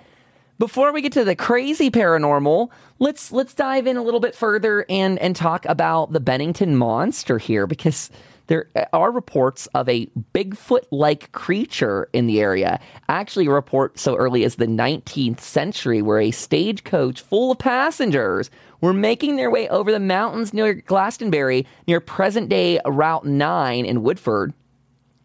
[0.59, 4.85] before we get to the crazy paranormal, let's let's dive in a little bit further
[4.89, 8.11] and and talk about the Bennington monster here because
[8.47, 12.80] there are reports of a Bigfoot like creature in the area.
[13.09, 18.51] Actually, a report so early as the 19th century where a stagecoach full of passengers
[18.80, 24.03] were making their way over the mountains near Glastonbury, near present day Route 9 in
[24.03, 24.53] Woodford.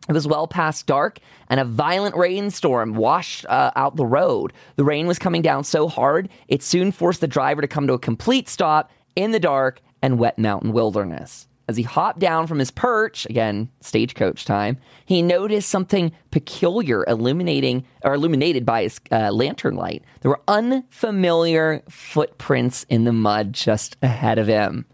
[0.07, 4.53] It was well past dark, and a violent rainstorm washed uh, out the road.
[4.75, 7.93] The rain was coming down so hard, it soon forced the driver to come to
[7.93, 11.48] a complete stop in the dark and wet mountain wilderness.
[11.69, 17.85] As he hopped down from his perch, again, stagecoach time, he noticed something peculiar illuminating
[18.03, 20.03] or illuminated by his uh, lantern light.
[20.21, 24.87] There were unfamiliar footprints in the mud just ahead of him.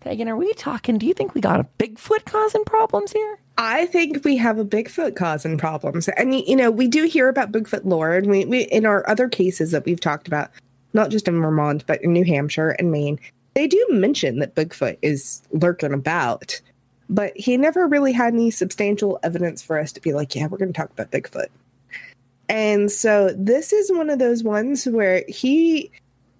[0.00, 0.98] Pagan, are we talking?
[0.98, 3.38] Do you think we got a Bigfoot causing problems here?
[3.56, 6.08] I think we have a Bigfoot causing problems.
[6.08, 9.30] And, you know, we do hear about Bigfoot lore, and we, we in our other
[9.30, 10.50] cases that we've talked about,
[10.92, 13.18] not just in Vermont, but in New Hampshire and Maine,
[13.58, 16.60] they do mention that Bigfoot is lurking about,
[17.10, 20.58] but he never really had any substantial evidence for us to be like, yeah, we're
[20.58, 21.48] going to talk about Bigfoot.
[22.48, 25.90] And so this is one of those ones where he,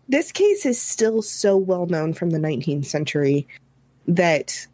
[0.09, 3.49] this case is still so well known from the 19th century
[4.07, 4.69] that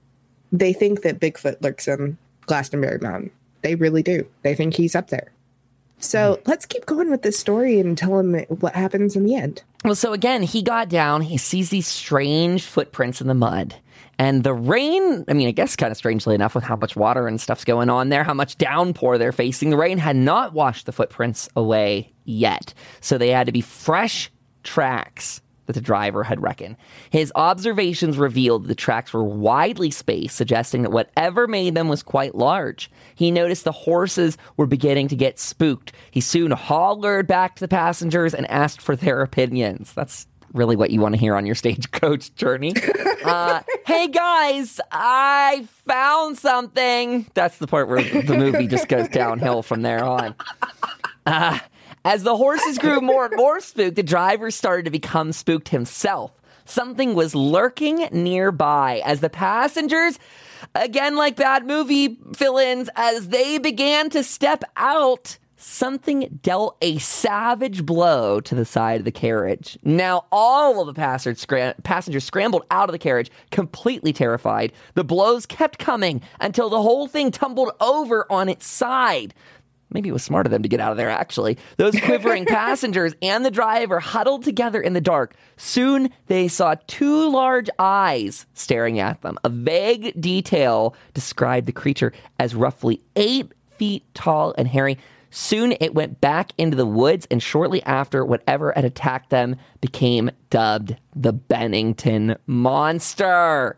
[0.52, 3.30] they think that Bigfoot lurks in Glastonbury Mountain.
[3.62, 4.26] They really do.
[4.42, 5.32] They think he's up there.
[5.98, 6.50] So hmm.
[6.50, 9.62] let's keep going with this story and tell him what happens in the end.
[9.84, 13.74] Well, so again, he got down, he sees these strange footprints in the mud.
[14.18, 17.28] And the rain, I mean, I guess kind of strangely enough, with how much water
[17.28, 20.86] and stuff's going on there, how much downpour they're facing, the rain had not washed
[20.86, 22.72] the footprints away yet.
[23.00, 24.30] So they had to be fresh
[24.62, 26.76] tracks that the driver had reckoned.
[27.10, 32.34] His observations revealed the tracks were widely spaced, suggesting that whatever made them was quite
[32.34, 32.90] large.
[33.14, 35.92] He noticed the horses were beginning to get spooked.
[36.10, 39.92] He soon hollered back to the passengers and asked for their opinions.
[39.94, 42.72] That's really what you want to hear on your stagecoach journey.
[43.24, 47.26] Uh, hey guys, I found something.
[47.32, 50.34] That's the part where the movie just goes downhill from there on.
[51.24, 51.58] Uh,
[52.04, 56.32] as the horses grew more and more spooked, the driver started to become spooked himself.
[56.66, 60.18] Something was lurking nearby as the passengers,
[60.74, 66.98] again like bad movie fill ins, as they began to step out, something dealt a
[66.98, 69.78] savage blow to the side of the carriage.
[69.82, 74.72] Now, all of the passengers, scram- passengers scrambled out of the carriage, completely terrified.
[74.94, 79.34] The blows kept coming until the whole thing tumbled over on its side.
[79.94, 81.56] Maybe it was smart of them to get out of there, actually.
[81.76, 85.36] Those quivering passengers and the driver huddled together in the dark.
[85.56, 89.38] Soon they saw two large eyes staring at them.
[89.44, 94.98] A vague detail described the creature as roughly eight feet tall and hairy.
[95.30, 100.30] Soon it went back into the woods, and shortly after, whatever had attacked them became
[100.50, 103.76] dubbed the Bennington Monster.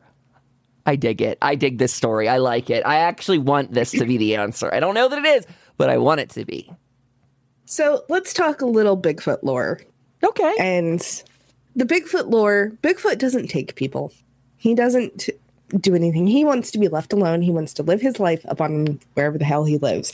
[0.87, 1.37] I dig it.
[1.43, 2.29] I dig this story.
[2.29, 2.87] I like it.
[2.87, 4.73] I actually want this to be the answer.
[4.73, 5.47] I don't know that it is,
[5.77, 6.71] but I want it to be.
[7.65, 9.81] So let's talk a little Bigfoot lore.
[10.23, 10.55] Okay.
[10.59, 11.01] And
[11.75, 14.13] the Bigfoot lore Bigfoot doesn't take people,
[14.57, 15.29] he doesn't
[15.81, 16.27] do anything.
[16.27, 17.43] He wants to be left alone.
[17.43, 20.13] He wants to live his life up on wherever the hell he lives.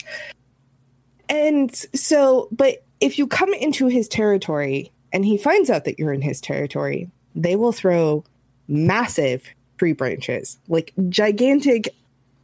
[1.29, 6.13] And so, but if you come into his territory and he finds out that you're
[6.13, 8.23] in his territory, they will throw
[8.67, 9.45] massive
[9.77, 11.93] tree branches, like gigantic,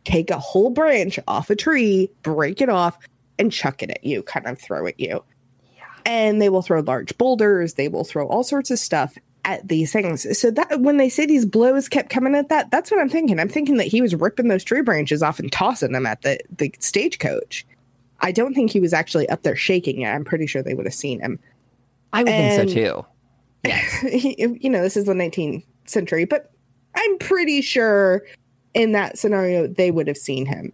[0.06, 2.97] take a whole branch off a tree, break it off,
[3.38, 5.24] and chuck it at you, kind of throw at you.
[6.06, 9.91] And they will throw large boulders, they will throw all sorts of stuff at these
[9.91, 10.38] things.
[10.38, 13.39] So that when they say these blows kept coming at that, that's what I'm thinking.
[13.39, 16.39] I'm thinking that he was ripping those tree branches off and tossing them at the
[16.58, 17.66] the stagecoach.
[18.22, 20.10] I don't think he was actually up there shaking it.
[20.10, 21.39] I'm pretty sure they would have seen him.
[22.12, 23.06] I would And- think so too.
[24.10, 26.52] He- you know, this is the 19th century, but
[26.95, 28.24] I'm pretty sure
[28.74, 30.74] in that scenario they would have seen him.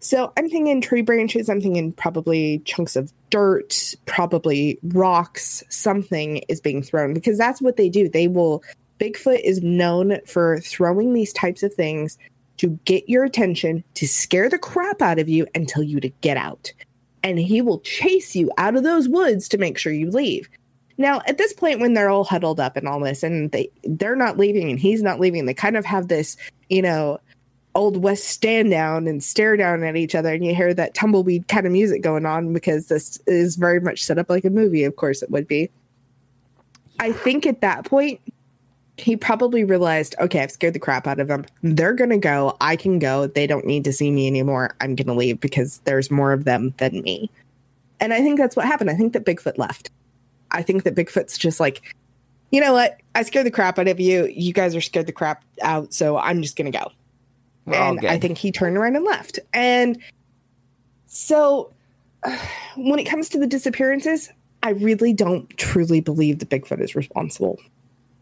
[0.00, 6.60] So I'm thinking tree branches, I'm thinking probably chunks of dirt, probably rocks, something is
[6.60, 8.08] being thrown because that's what they do.
[8.08, 8.62] They will,
[9.00, 12.16] Bigfoot is known for throwing these types of things
[12.58, 16.08] to get your attention, to scare the crap out of you and tell you to
[16.20, 16.72] get out.
[17.24, 20.48] And he will chase you out of those woods to make sure you leave.
[20.98, 24.16] Now, at this point, when they're all huddled up and all this, and they they're
[24.16, 26.36] not leaving and he's not leaving, they kind of have this,
[26.68, 27.20] you know,
[27.76, 31.46] old west stand down and stare down at each other, and you hear that tumbleweed
[31.46, 34.82] kind of music going on because this is very much set up like a movie.
[34.82, 35.70] Of course, it would be.
[36.98, 38.20] I think at that point,
[38.96, 41.44] he probably realized, okay, I've scared the crap out of them.
[41.62, 42.56] They're gonna go.
[42.60, 43.28] I can go.
[43.28, 44.74] They don't need to see me anymore.
[44.80, 47.30] I'm gonna leave because there's more of them than me.
[48.00, 48.90] And I think that's what happened.
[48.90, 49.92] I think that Bigfoot left.
[50.50, 51.94] I think that Bigfoot's just like,
[52.50, 52.98] you know what?
[53.14, 54.26] I scared the crap out of you.
[54.26, 56.90] You guys are scared the crap out, so I'm just gonna go.
[57.66, 58.04] We're and.
[58.06, 59.38] I think he turned around and left.
[59.52, 59.98] And
[61.06, 61.72] so
[62.76, 64.30] when it comes to the disappearances,
[64.62, 67.58] I really don't truly believe that Bigfoot is responsible.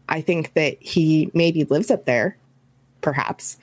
[0.09, 2.37] I think that he maybe lives up there,
[3.01, 3.57] perhaps.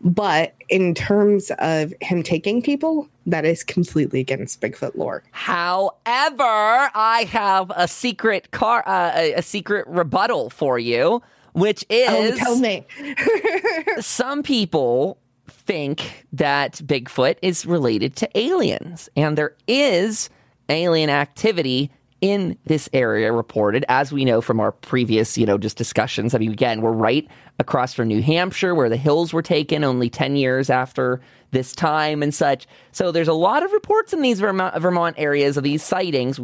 [0.00, 5.22] But in terms of him taking people, that is completely against Bigfoot lore.
[5.32, 5.90] However,
[6.94, 11.22] I have a secret car, uh, a, a secret rebuttal for you,
[11.52, 12.86] which is Oh, tell me.
[14.00, 15.18] some people
[15.48, 20.30] think that Bigfoot is related to aliens, and there is
[20.68, 21.90] alien activity
[22.20, 26.34] in this area reported, as we know from our previous, you know, just discussions.
[26.34, 27.26] I mean, again, we're right
[27.58, 31.20] across from New Hampshire, where the hills were taken only 10 years after
[31.52, 32.66] this time and such.
[32.92, 36.40] So there's a lot of reports in these Vermont, Vermont areas of these sightings.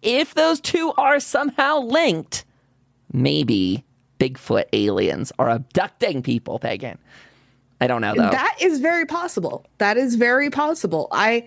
[0.00, 2.44] If those two are somehow linked,
[3.12, 3.84] maybe
[4.18, 6.98] Bigfoot aliens are abducting people, Pagan.
[7.80, 8.30] I don't know though.
[8.30, 9.66] That is very possible.
[9.78, 11.08] That is very possible.
[11.10, 11.46] I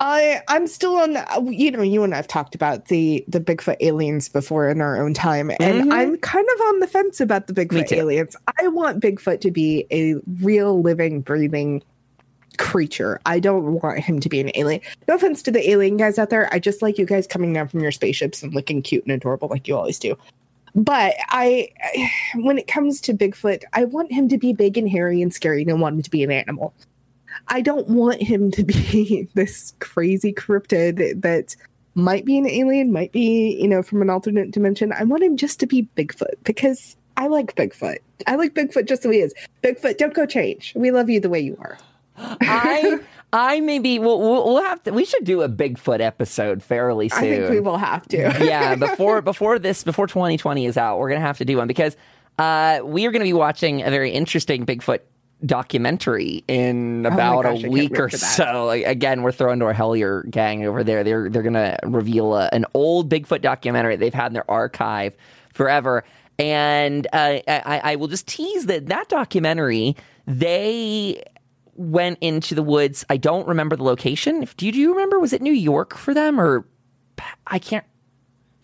[0.00, 3.76] I I'm still on the you know, you and I've talked about the the Bigfoot
[3.80, 5.92] aliens before in our own time and Mhm.
[5.92, 8.34] I'm kind of on the fence about the Bigfoot aliens.
[8.60, 11.82] I want Bigfoot to be a real living breathing
[12.56, 13.20] creature.
[13.26, 14.80] I don't want him to be an alien.
[15.06, 16.48] No offense to the alien guys out there.
[16.52, 19.48] I just like you guys coming down from your spaceships and looking cute and adorable
[19.48, 20.16] like you always do.
[20.74, 21.68] But I,
[22.36, 25.62] when it comes to Bigfoot, I want him to be big and hairy and scary
[25.62, 26.72] and I want him to be an animal.
[27.48, 31.56] I don't want him to be this crazy cryptid that
[31.94, 34.92] might be an alien, might be, you know, from an alternate dimension.
[34.92, 37.98] I want him just to be Bigfoot because I like Bigfoot.
[38.26, 39.34] I like Bigfoot just the way he is.
[39.62, 40.72] Bigfoot, don't go change.
[40.76, 41.78] We love you the way you are.
[42.16, 42.98] I
[43.32, 47.18] I maybe we'll, we'll we'll have to we should do a Bigfoot episode fairly soon.
[47.18, 48.16] I think we will have to.
[48.44, 51.96] yeah, before before this before 2020 is out, we're gonna have to do one because
[52.38, 55.00] uh, we are gonna be watching a very interesting Bigfoot
[55.44, 58.66] documentary in about Oh gosh, a week or so.
[58.66, 61.04] Like, again, we're throwing to our Hellier gang over there.
[61.04, 65.16] They're they're gonna reveal a, an old Bigfoot documentary they've had in their archive
[65.52, 66.04] forever.
[66.38, 71.22] And uh, I, I will just tease that that documentary they
[71.74, 73.04] went into the woods.
[73.10, 74.46] I don't remember the location.
[74.56, 75.18] Do you, do you remember?
[75.18, 76.66] Was it New York for them or
[77.46, 77.84] I can't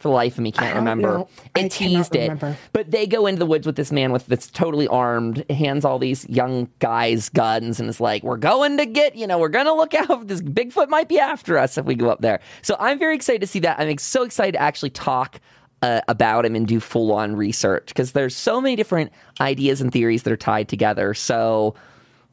[0.07, 1.24] for the life of me can't remember.
[1.57, 2.30] It teased it.
[2.72, 5.98] But they go into the woods with this man with that's totally armed, hands all
[5.98, 9.66] these young guys guns, and is like, "We're going to get, you know, we're going
[9.66, 10.28] to look out.
[10.28, 13.40] This Bigfoot might be after us if we go up there." So I'm very excited
[13.40, 13.80] to see that.
[13.80, 15.40] I'm so excited to actually talk
[15.82, 19.92] uh, about him and do full on research because there's so many different ideas and
[19.92, 21.14] theories that are tied together.
[21.14, 21.74] So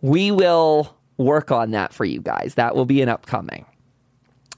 [0.01, 2.55] we will work on that for you guys.
[2.55, 3.65] That will be an upcoming.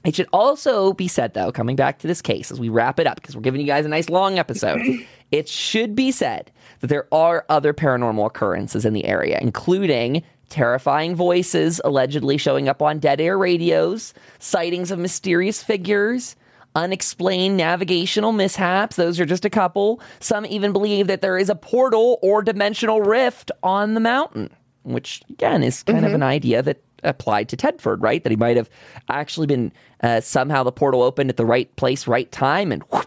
[0.06, 3.08] It should also be said, though, coming back to this case as we wrap it
[3.08, 4.80] up, because we're giving you guys a nice long episode,
[5.32, 11.16] it should be said that there are other paranormal occurrences in the area, including terrifying
[11.16, 16.36] voices allegedly showing up on dead air radios, sightings of mysterious figures,
[16.76, 18.94] unexplained navigational mishaps.
[18.94, 20.00] Those are just a couple.
[20.20, 24.50] Some even believe that there is a portal or dimensional rift on the mountain,
[24.84, 26.06] which, again, is kind mm-hmm.
[26.06, 28.22] of an idea that applied to Tedford, right?
[28.22, 28.70] That he might have
[29.08, 29.72] actually been
[30.02, 33.06] uh, somehow the portal opened at the right place, right time, and whoosh,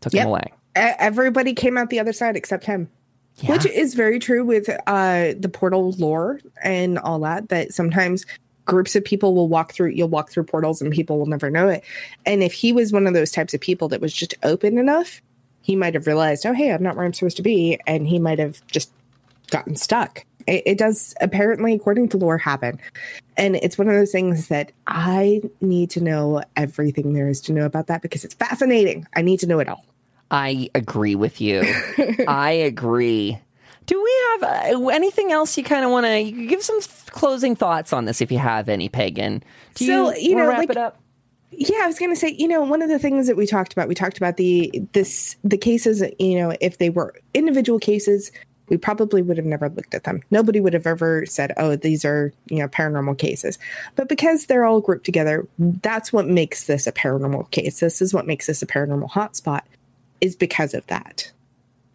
[0.00, 0.24] took yep.
[0.24, 0.52] him away.
[0.74, 2.88] Everybody came out the other side except him.
[3.36, 3.52] Yeah.
[3.52, 7.50] Which is very true with uh, the portal lore and all that.
[7.50, 8.26] That sometimes
[8.68, 11.68] groups of people will walk through you'll walk through portals and people will never know
[11.68, 11.82] it
[12.26, 15.22] and if he was one of those types of people that was just open enough
[15.62, 18.18] he might have realized oh hey i'm not where i'm supposed to be and he
[18.18, 18.92] might have just
[19.50, 22.80] gotten stuck it, it does apparently, according to lore, happen.
[23.36, 27.52] And it's one of those things that I need to know everything there is to
[27.52, 29.06] know about that because it's fascinating.
[29.14, 29.84] I need to know it all.
[30.30, 31.62] I agree with you.
[32.28, 33.38] I agree.
[33.86, 36.80] Do we have uh, anything else you kind of want to give some
[37.10, 39.42] closing thoughts on this if you have any, Pagan?
[39.74, 41.00] Do so, you, you know, wrap like, it up?
[41.50, 43.72] Yeah, I was going to say, you know, one of the things that we talked
[43.72, 48.30] about, we talked about the this the cases, you know, if they were individual cases,
[48.68, 50.22] we probably would have never looked at them.
[50.30, 53.58] Nobody would have ever said, "Oh, these are you know paranormal cases."
[53.96, 57.80] But because they're all grouped together, that's what makes this a paranormal case.
[57.80, 59.62] This is what makes this a paranormal hotspot,
[60.20, 61.30] is because of that.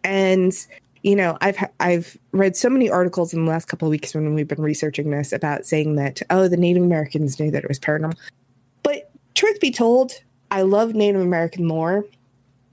[0.02, 0.54] And
[1.02, 4.34] you know, I've I've read so many articles in the last couple of weeks when
[4.34, 7.78] we've been researching this about saying that oh, the Native Americans knew that it was
[7.78, 8.16] paranormal.
[8.82, 12.04] But truth be told, I love Native American lore,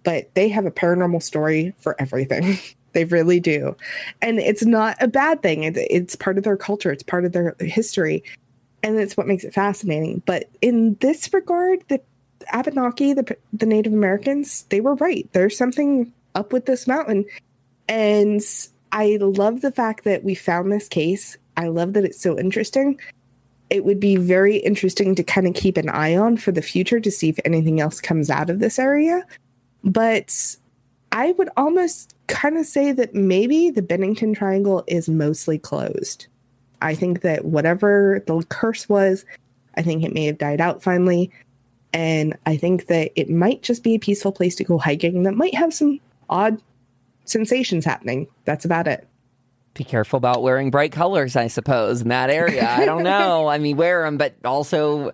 [0.04, 2.58] but they have a paranormal story for everything.
[2.93, 3.75] They really do.
[4.21, 5.63] And it's not a bad thing.
[5.63, 8.23] It's, it's part of their culture, it's part of their history.
[8.83, 10.23] And it's what makes it fascinating.
[10.25, 12.01] But in this regard, the
[12.51, 15.29] Abenaki, the, the Native Americans, they were right.
[15.33, 17.25] There's something up with this mountain.
[17.87, 18.41] And
[18.91, 21.37] I love the fact that we found this case.
[21.57, 22.99] I love that it's so interesting.
[23.69, 26.99] It would be very interesting to kind of keep an eye on for the future
[26.99, 29.23] to see if anything else comes out of this area.
[29.83, 30.55] But
[31.12, 36.28] I would almost kind of say that maybe the Bennington Triangle is mostly closed.
[36.82, 39.26] I think that whatever the curse was,
[39.76, 41.32] I think it may have died out finally.
[41.93, 45.34] And I think that it might just be a peaceful place to go hiking that
[45.34, 45.99] might have some
[46.30, 46.62] odd
[47.26, 48.28] sensations happening.
[48.45, 49.07] That's about it.
[49.74, 52.70] Be careful about wearing bright colors, I suppose, in that area.
[52.70, 53.47] I don't know.
[53.47, 55.12] I mean, wear them, but also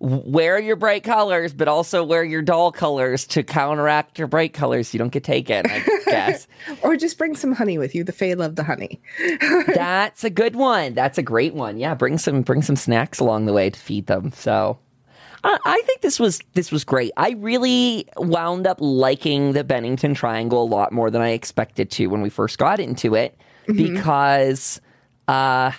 [0.00, 4.88] wear your bright colors, but also wear your dull colors to counteract your bright colors.
[4.88, 6.48] So you don't get taken, I guess.
[6.82, 8.02] or just bring some honey with you.
[8.02, 9.00] The Fae love the honey.
[9.66, 10.94] That's a good one.
[10.94, 11.78] That's a great one.
[11.78, 14.32] Yeah, bring some bring some snacks along the way to feed them.
[14.32, 14.78] So
[15.42, 17.12] I think this was this was great.
[17.16, 22.08] I really wound up liking the Bennington Triangle a lot more than I expected to
[22.08, 23.94] when we first got into it mm-hmm.
[23.94, 24.80] because
[25.28, 25.72] uh,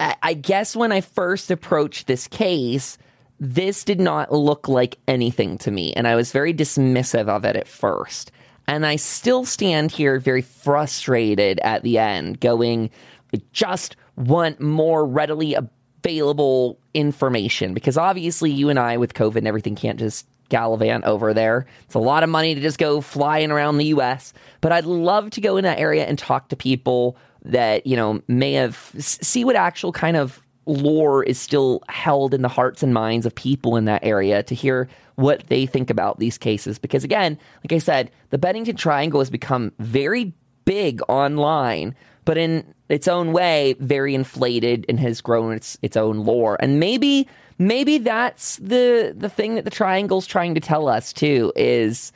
[0.00, 2.98] I guess when I first approached this case,
[3.40, 7.56] this did not look like anything to me, and I was very dismissive of it
[7.56, 8.30] at first.
[8.66, 12.90] And I still stand here very frustrated at the end, going,
[13.34, 19.48] I just want more readily available information because obviously you and I, with COVID and
[19.48, 21.66] everything, can't just gallivant over there.
[21.84, 24.32] It's a lot of money to just go flying around the US.
[24.60, 28.22] But I'd love to go in that area and talk to people that, you know,
[28.28, 32.94] may have see what actual kind of lore is still held in the hearts and
[32.94, 36.78] minds of people in that area to hear what they think about these cases.
[36.78, 40.32] Because again, like I said, the Bennington Triangle has become very
[40.64, 41.94] big online,
[42.24, 46.56] but in its own way, very inflated and has grown its its own lore.
[46.60, 51.52] And maybe maybe that's the the thing that the triangle's trying to tell us too
[51.54, 52.12] is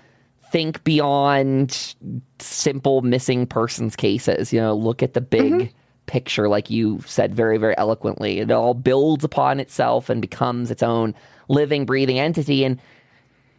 [0.51, 1.95] think beyond
[2.39, 4.53] simple missing persons cases.
[4.53, 5.78] You know, look at the big mm-hmm
[6.09, 8.41] picture, like you said very, very eloquently.
[8.41, 11.15] It all builds upon itself and becomes its own
[11.49, 12.65] living, breathing entity.
[12.65, 12.81] And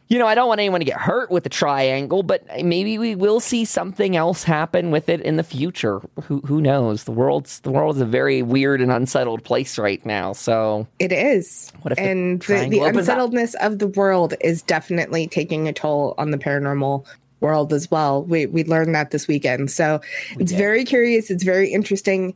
[0.10, 3.14] you know, I don't want anyone to get hurt with the triangle, but maybe we
[3.14, 6.02] will see something else happen with it in the future.
[6.24, 7.04] Who who knows?
[7.04, 10.34] The world's the world is a very weird and unsettled place right now.
[10.34, 11.72] So it is.
[11.84, 13.72] What if and the, the, the unsettledness up?
[13.72, 17.06] of the world is definitely taking a toll on the paranormal
[17.42, 18.24] world as well.
[18.24, 19.72] We we learned that this weekend.
[19.72, 20.02] So
[20.40, 21.30] it's very curious.
[21.30, 22.36] It's very interesting.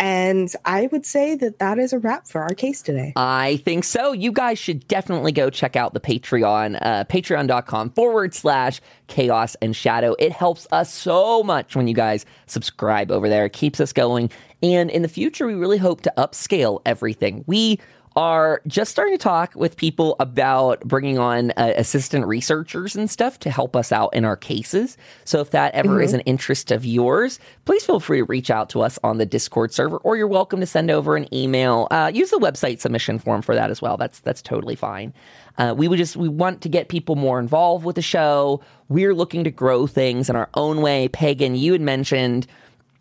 [0.00, 3.12] And I would say that that is a wrap for our case today.
[3.16, 4.12] I think so.
[4.12, 9.74] You guys should definitely go check out the Patreon, uh, patreon.com forward slash chaos and
[9.74, 10.14] shadow.
[10.20, 13.46] It helps us so much when you guys subscribe over there.
[13.46, 14.30] It keeps us going.
[14.62, 17.42] And in the future, we really hope to upscale everything.
[17.48, 17.80] We
[18.18, 23.38] are just starting to talk with people about bringing on uh, assistant researchers and stuff
[23.38, 24.96] to help us out in our cases.
[25.24, 26.02] So if that ever mm-hmm.
[26.02, 29.24] is an interest of yours, please feel free to reach out to us on the
[29.24, 31.86] Discord server, or you're welcome to send over an email.
[31.92, 33.96] Uh, use the website submission form for that as well.
[33.96, 35.14] That's that's totally fine.
[35.56, 38.60] Uh, we would just we want to get people more involved with the show.
[38.88, 41.06] We're looking to grow things in our own way.
[41.06, 42.48] Pagan, you had mentioned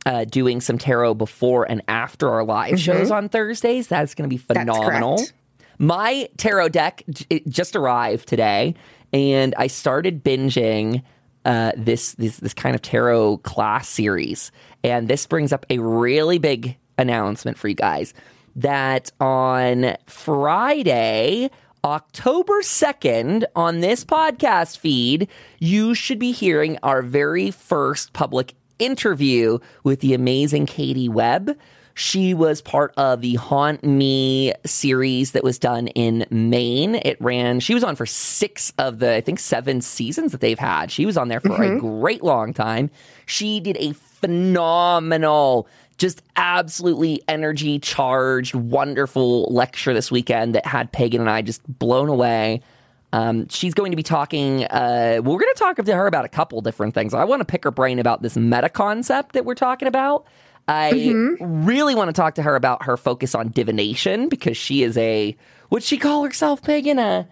[0.07, 2.77] uh, doing some tarot before and after our live mm-hmm.
[2.77, 3.89] shows on Thursdays.
[3.89, 5.21] That's going to be phenomenal.
[5.79, 8.73] My tarot deck j- just arrived today,
[9.11, 11.03] and I started binging
[11.43, 14.51] uh, this this this kind of tarot class series.
[14.81, 18.13] And this brings up a really big announcement for you guys
[18.55, 21.51] that on Friday.
[21.85, 25.29] October 2nd, on this podcast feed,
[25.59, 31.57] you should be hearing our very first public interview with the amazing Katie Webb.
[31.93, 36.93] She was part of the Haunt Me series that was done in Maine.
[36.93, 40.59] It ran, she was on for six of the, I think, seven seasons that they've
[40.59, 40.91] had.
[40.91, 41.78] She was on there for mm-hmm.
[41.78, 42.91] a great long time.
[43.25, 45.67] She did a phenomenal,
[45.97, 52.09] just absolutely energy charged, wonderful lecture this weekend that had Pagan and I just blown
[52.09, 52.61] away.
[53.13, 54.65] Um, she's going to be talking.
[54.65, 57.13] Uh, we're going to talk to her about a couple different things.
[57.13, 60.25] I want to pick her brain about this meta concept that we're talking about.
[60.67, 61.65] I mm-hmm.
[61.65, 65.37] really want to talk to her about her focus on divination because she is a
[65.69, 66.99] what she call herself, Pagan?
[66.99, 67.27] A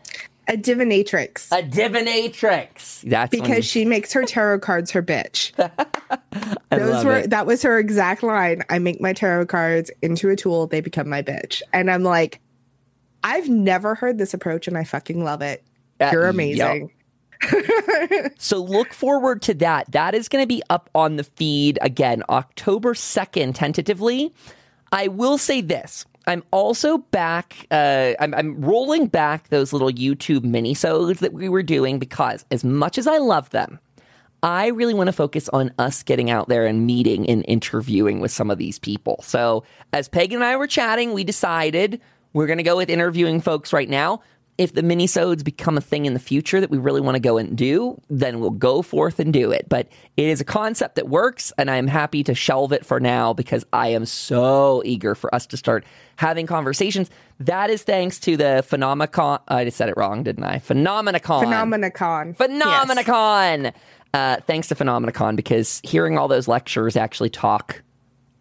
[0.48, 1.52] a divinatrix.
[1.52, 3.02] A divinatrix.
[3.02, 5.52] That's because she makes her tarot cards her bitch.
[6.70, 7.32] Those were it.
[7.32, 8.64] that was her exact line.
[8.70, 11.62] I make my tarot cards into a tool, they become my bitch.
[11.74, 12.42] And I'm like,
[13.26, 15.64] I've never heard this approach and I fucking love it.
[16.00, 16.92] Uh, You're amazing.
[17.42, 18.34] Yep.
[18.38, 19.92] so look forward to that.
[19.92, 24.32] That is going to be up on the feed again October 2nd, tentatively.
[24.92, 26.06] I will say this.
[26.28, 27.68] I'm also back.
[27.72, 32.64] Uh, I'm, I'm, rolling back those little YouTube minisodes that we were doing because, as
[32.64, 33.80] much as I love them,
[34.42, 38.32] I really want to focus on us getting out there and meeting and interviewing with
[38.32, 39.20] some of these people.
[39.22, 39.64] So,
[39.94, 42.02] as Peg and I were chatting, we decided
[42.36, 44.22] we're going to go with interviewing folks right now.
[44.58, 47.38] If the minisodes become a thing in the future that we really want to go
[47.38, 49.68] and do, then we'll go forth and do it.
[49.70, 53.32] But it is a concept that works, and I'm happy to shelve it for now
[53.34, 55.86] because I am so eager for us to start
[56.18, 57.10] having conversations.
[57.40, 59.40] That is thanks to the Phenomenicon.
[59.48, 60.60] I just said it wrong, didn't I?
[60.60, 61.44] Phenomenicon.
[61.44, 62.36] Phenomenicon.
[62.36, 63.64] Phenomenicon.
[63.64, 63.74] Yes.
[64.14, 67.82] Uh, thanks to Phenomenicon because hearing all those lectures actually talk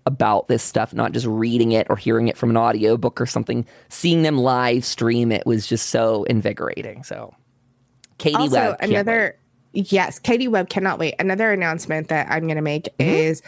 [0.07, 3.67] about this stuff, not just reading it or hearing it from an audiobook or something.
[3.89, 7.03] Seeing them live stream it was just so invigorating.
[7.03, 7.35] So,
[8.19, 8.77] Katie also, Webb.
[8.81, 9.37] Another,
[9.73, 9.93] wait.
[9.93, 11.15] yes, Katie Webb cannot wait.
[11.19, 13.11] Another announcement that I'm going to make mm-hmm.
[13.11, 13.43] is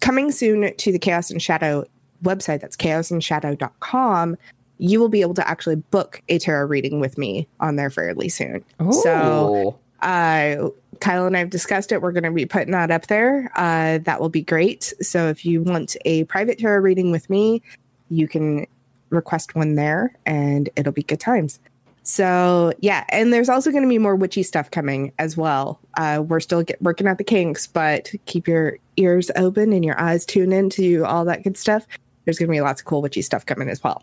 [0.00, 1.84] coming soon to the Chaos and Shadow
[2.22, 2.60] website.
[2.60, 4.36] That's chaosandshadow.com.
[4.78, 8.30] You will be able to actually book a tarot reading with me on there fairly
[8.30, 8.64] soon.
[8.82, 8.92] Ooh.
[8.92, 10.70] So, uh,
[11.00, 12.02] Kyle and I have discussed it.
[12.02, 13.50] We're going to be putting that up there.
[13.56, 14.92] Uh, that will be great.
[15.00, 17.62] So if you want a private tarot reading with me,
[18.10, 18.66] you can
[19.10, 21.58] request one there and it'll be good times.
[22.02, 25.80] So yeah, and there's also going to be more witchy stuff coming as well.
[25.96, 30.00] Uh, we're still get, working out the kinks, but keep your ears open and your
[30.00, 31.86] eyes tuned into all that good stuff.
[32.24, 34.02] There's going to be lots of cool witchy stuff coming as well.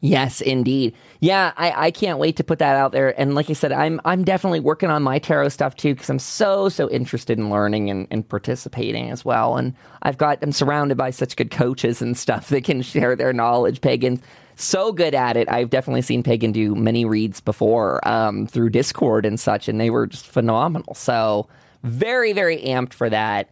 [0.00, 0.94] Yes, indeed.
[1.20, 3.18] Yeah, I, I can't wait to put that out there.
[3.18, 6.18] And like I said, I'm I'm definitely working on my tarot stuff too because I'm
[6.18, 9.56] so so interested in learning and, and participating as well.
[9.56, 13.32] And I've got I'm surrounded by such good coaches and stuff that can share their
[13.32, 13.80] knowledge.
[13.80, 14.20] Pagan's
[14.54, 15.50] so good at it.
[15.50, 19.90] I've definitely seen Pagan do many reads before um, through Discord and such, and they
[19.90, 20.94] were just phenomenal.
[20.94, 21.48] So
[21.82, 23.48] very very amped for that.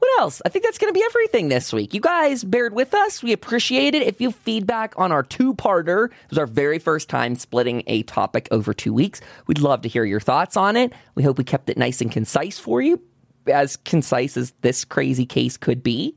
[0.00, 0.40] What else?
[0.46, 1.92] I think that's going to be everything this week.
[1.92, 3.22] You guys bared with us.
[3.22, 4.02] We appreciate it.
[4.02, 8.02] If you feedback on our two parter, it was our very first time splitting a
[8.04, 9.20] topic over two weeks.
[9.46, 10.94] We'd love to hear your thoughts on it.
[11.16, 12.98] We hope we kept it nice and concise for you,
[13.46, 16.16] as concise as this crazy case could be.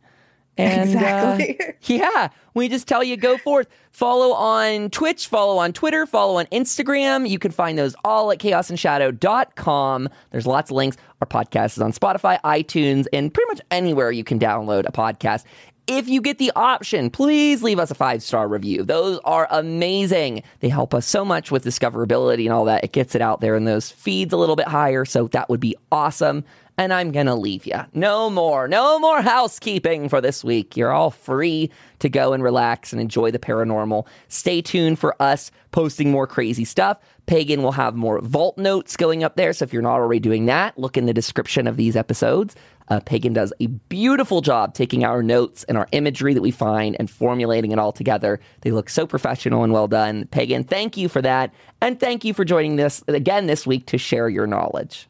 [0.58, 1.60] And Exactly.
[1.60, 3.68] uh, yeah, we just tell you go forth.
[3.92, 7.28] Follow on Twitch, follow on Twitter, follow on Instagram.
[7.28, 10.10] You can find those all at chaosandshadow.com.
[10.32, 10.98] There's lots of links.
[11.22, 15.44] Our podcast is on Spotify, iTunes, and pretty much anywhere you can download a podcast.
[15.86, 18.84] If you get the option, please leave us a five star review.
[18.84, 20.44] Those are amazing.
[20.62, 22.84] They help us so much with discoverability and all that.
[22.86, 25.04] It gets it out there in those feeds a little bit higher.
[25.04, 26.46] So that would be awesome.
[26.78, 27.80] And I'm going to leave you.
[27.94, 30.76] No more, no more housekeeping for this week.
[30.76, 31.70] You're all free
[32.00, 34.08] to go and relax and enjoy the paranormal.
[34.28, 36.98] Stay tuned for us posting more crazy stuff.
[37.28, 39.54] Pagan will have more vault notes going up there.
[39.54, 42.56] So if you're not already doing that, look in the description of these episodes.
[42.90, 46.96] Uh, Pagan does a beautiful job taking our notes and our imagery that we find
[47.00, 48.40] and formulating it all together.
[48.62, 50.26] They look so professional and well done.
[50.28, 51.54] Pagan, thank you for that.
[51.82, 55.08] And thank you for joining us again this week to share your knowledge.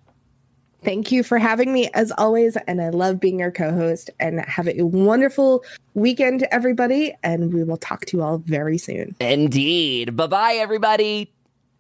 [0.84, 2.58] Thank you for having me as always.
[2.68, 4.10] And I love being your co host.
[4.20, 5.64] And have a wonderful
[5.94, 7.14] weekend, everybody.
[7.24, 9.16] And we will talk to you all very soon.
[9.20, 10.16] Indeed.
[10.16, 11.32] Bye bye, everybody.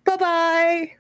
[0.06, 0.91] Bye bye.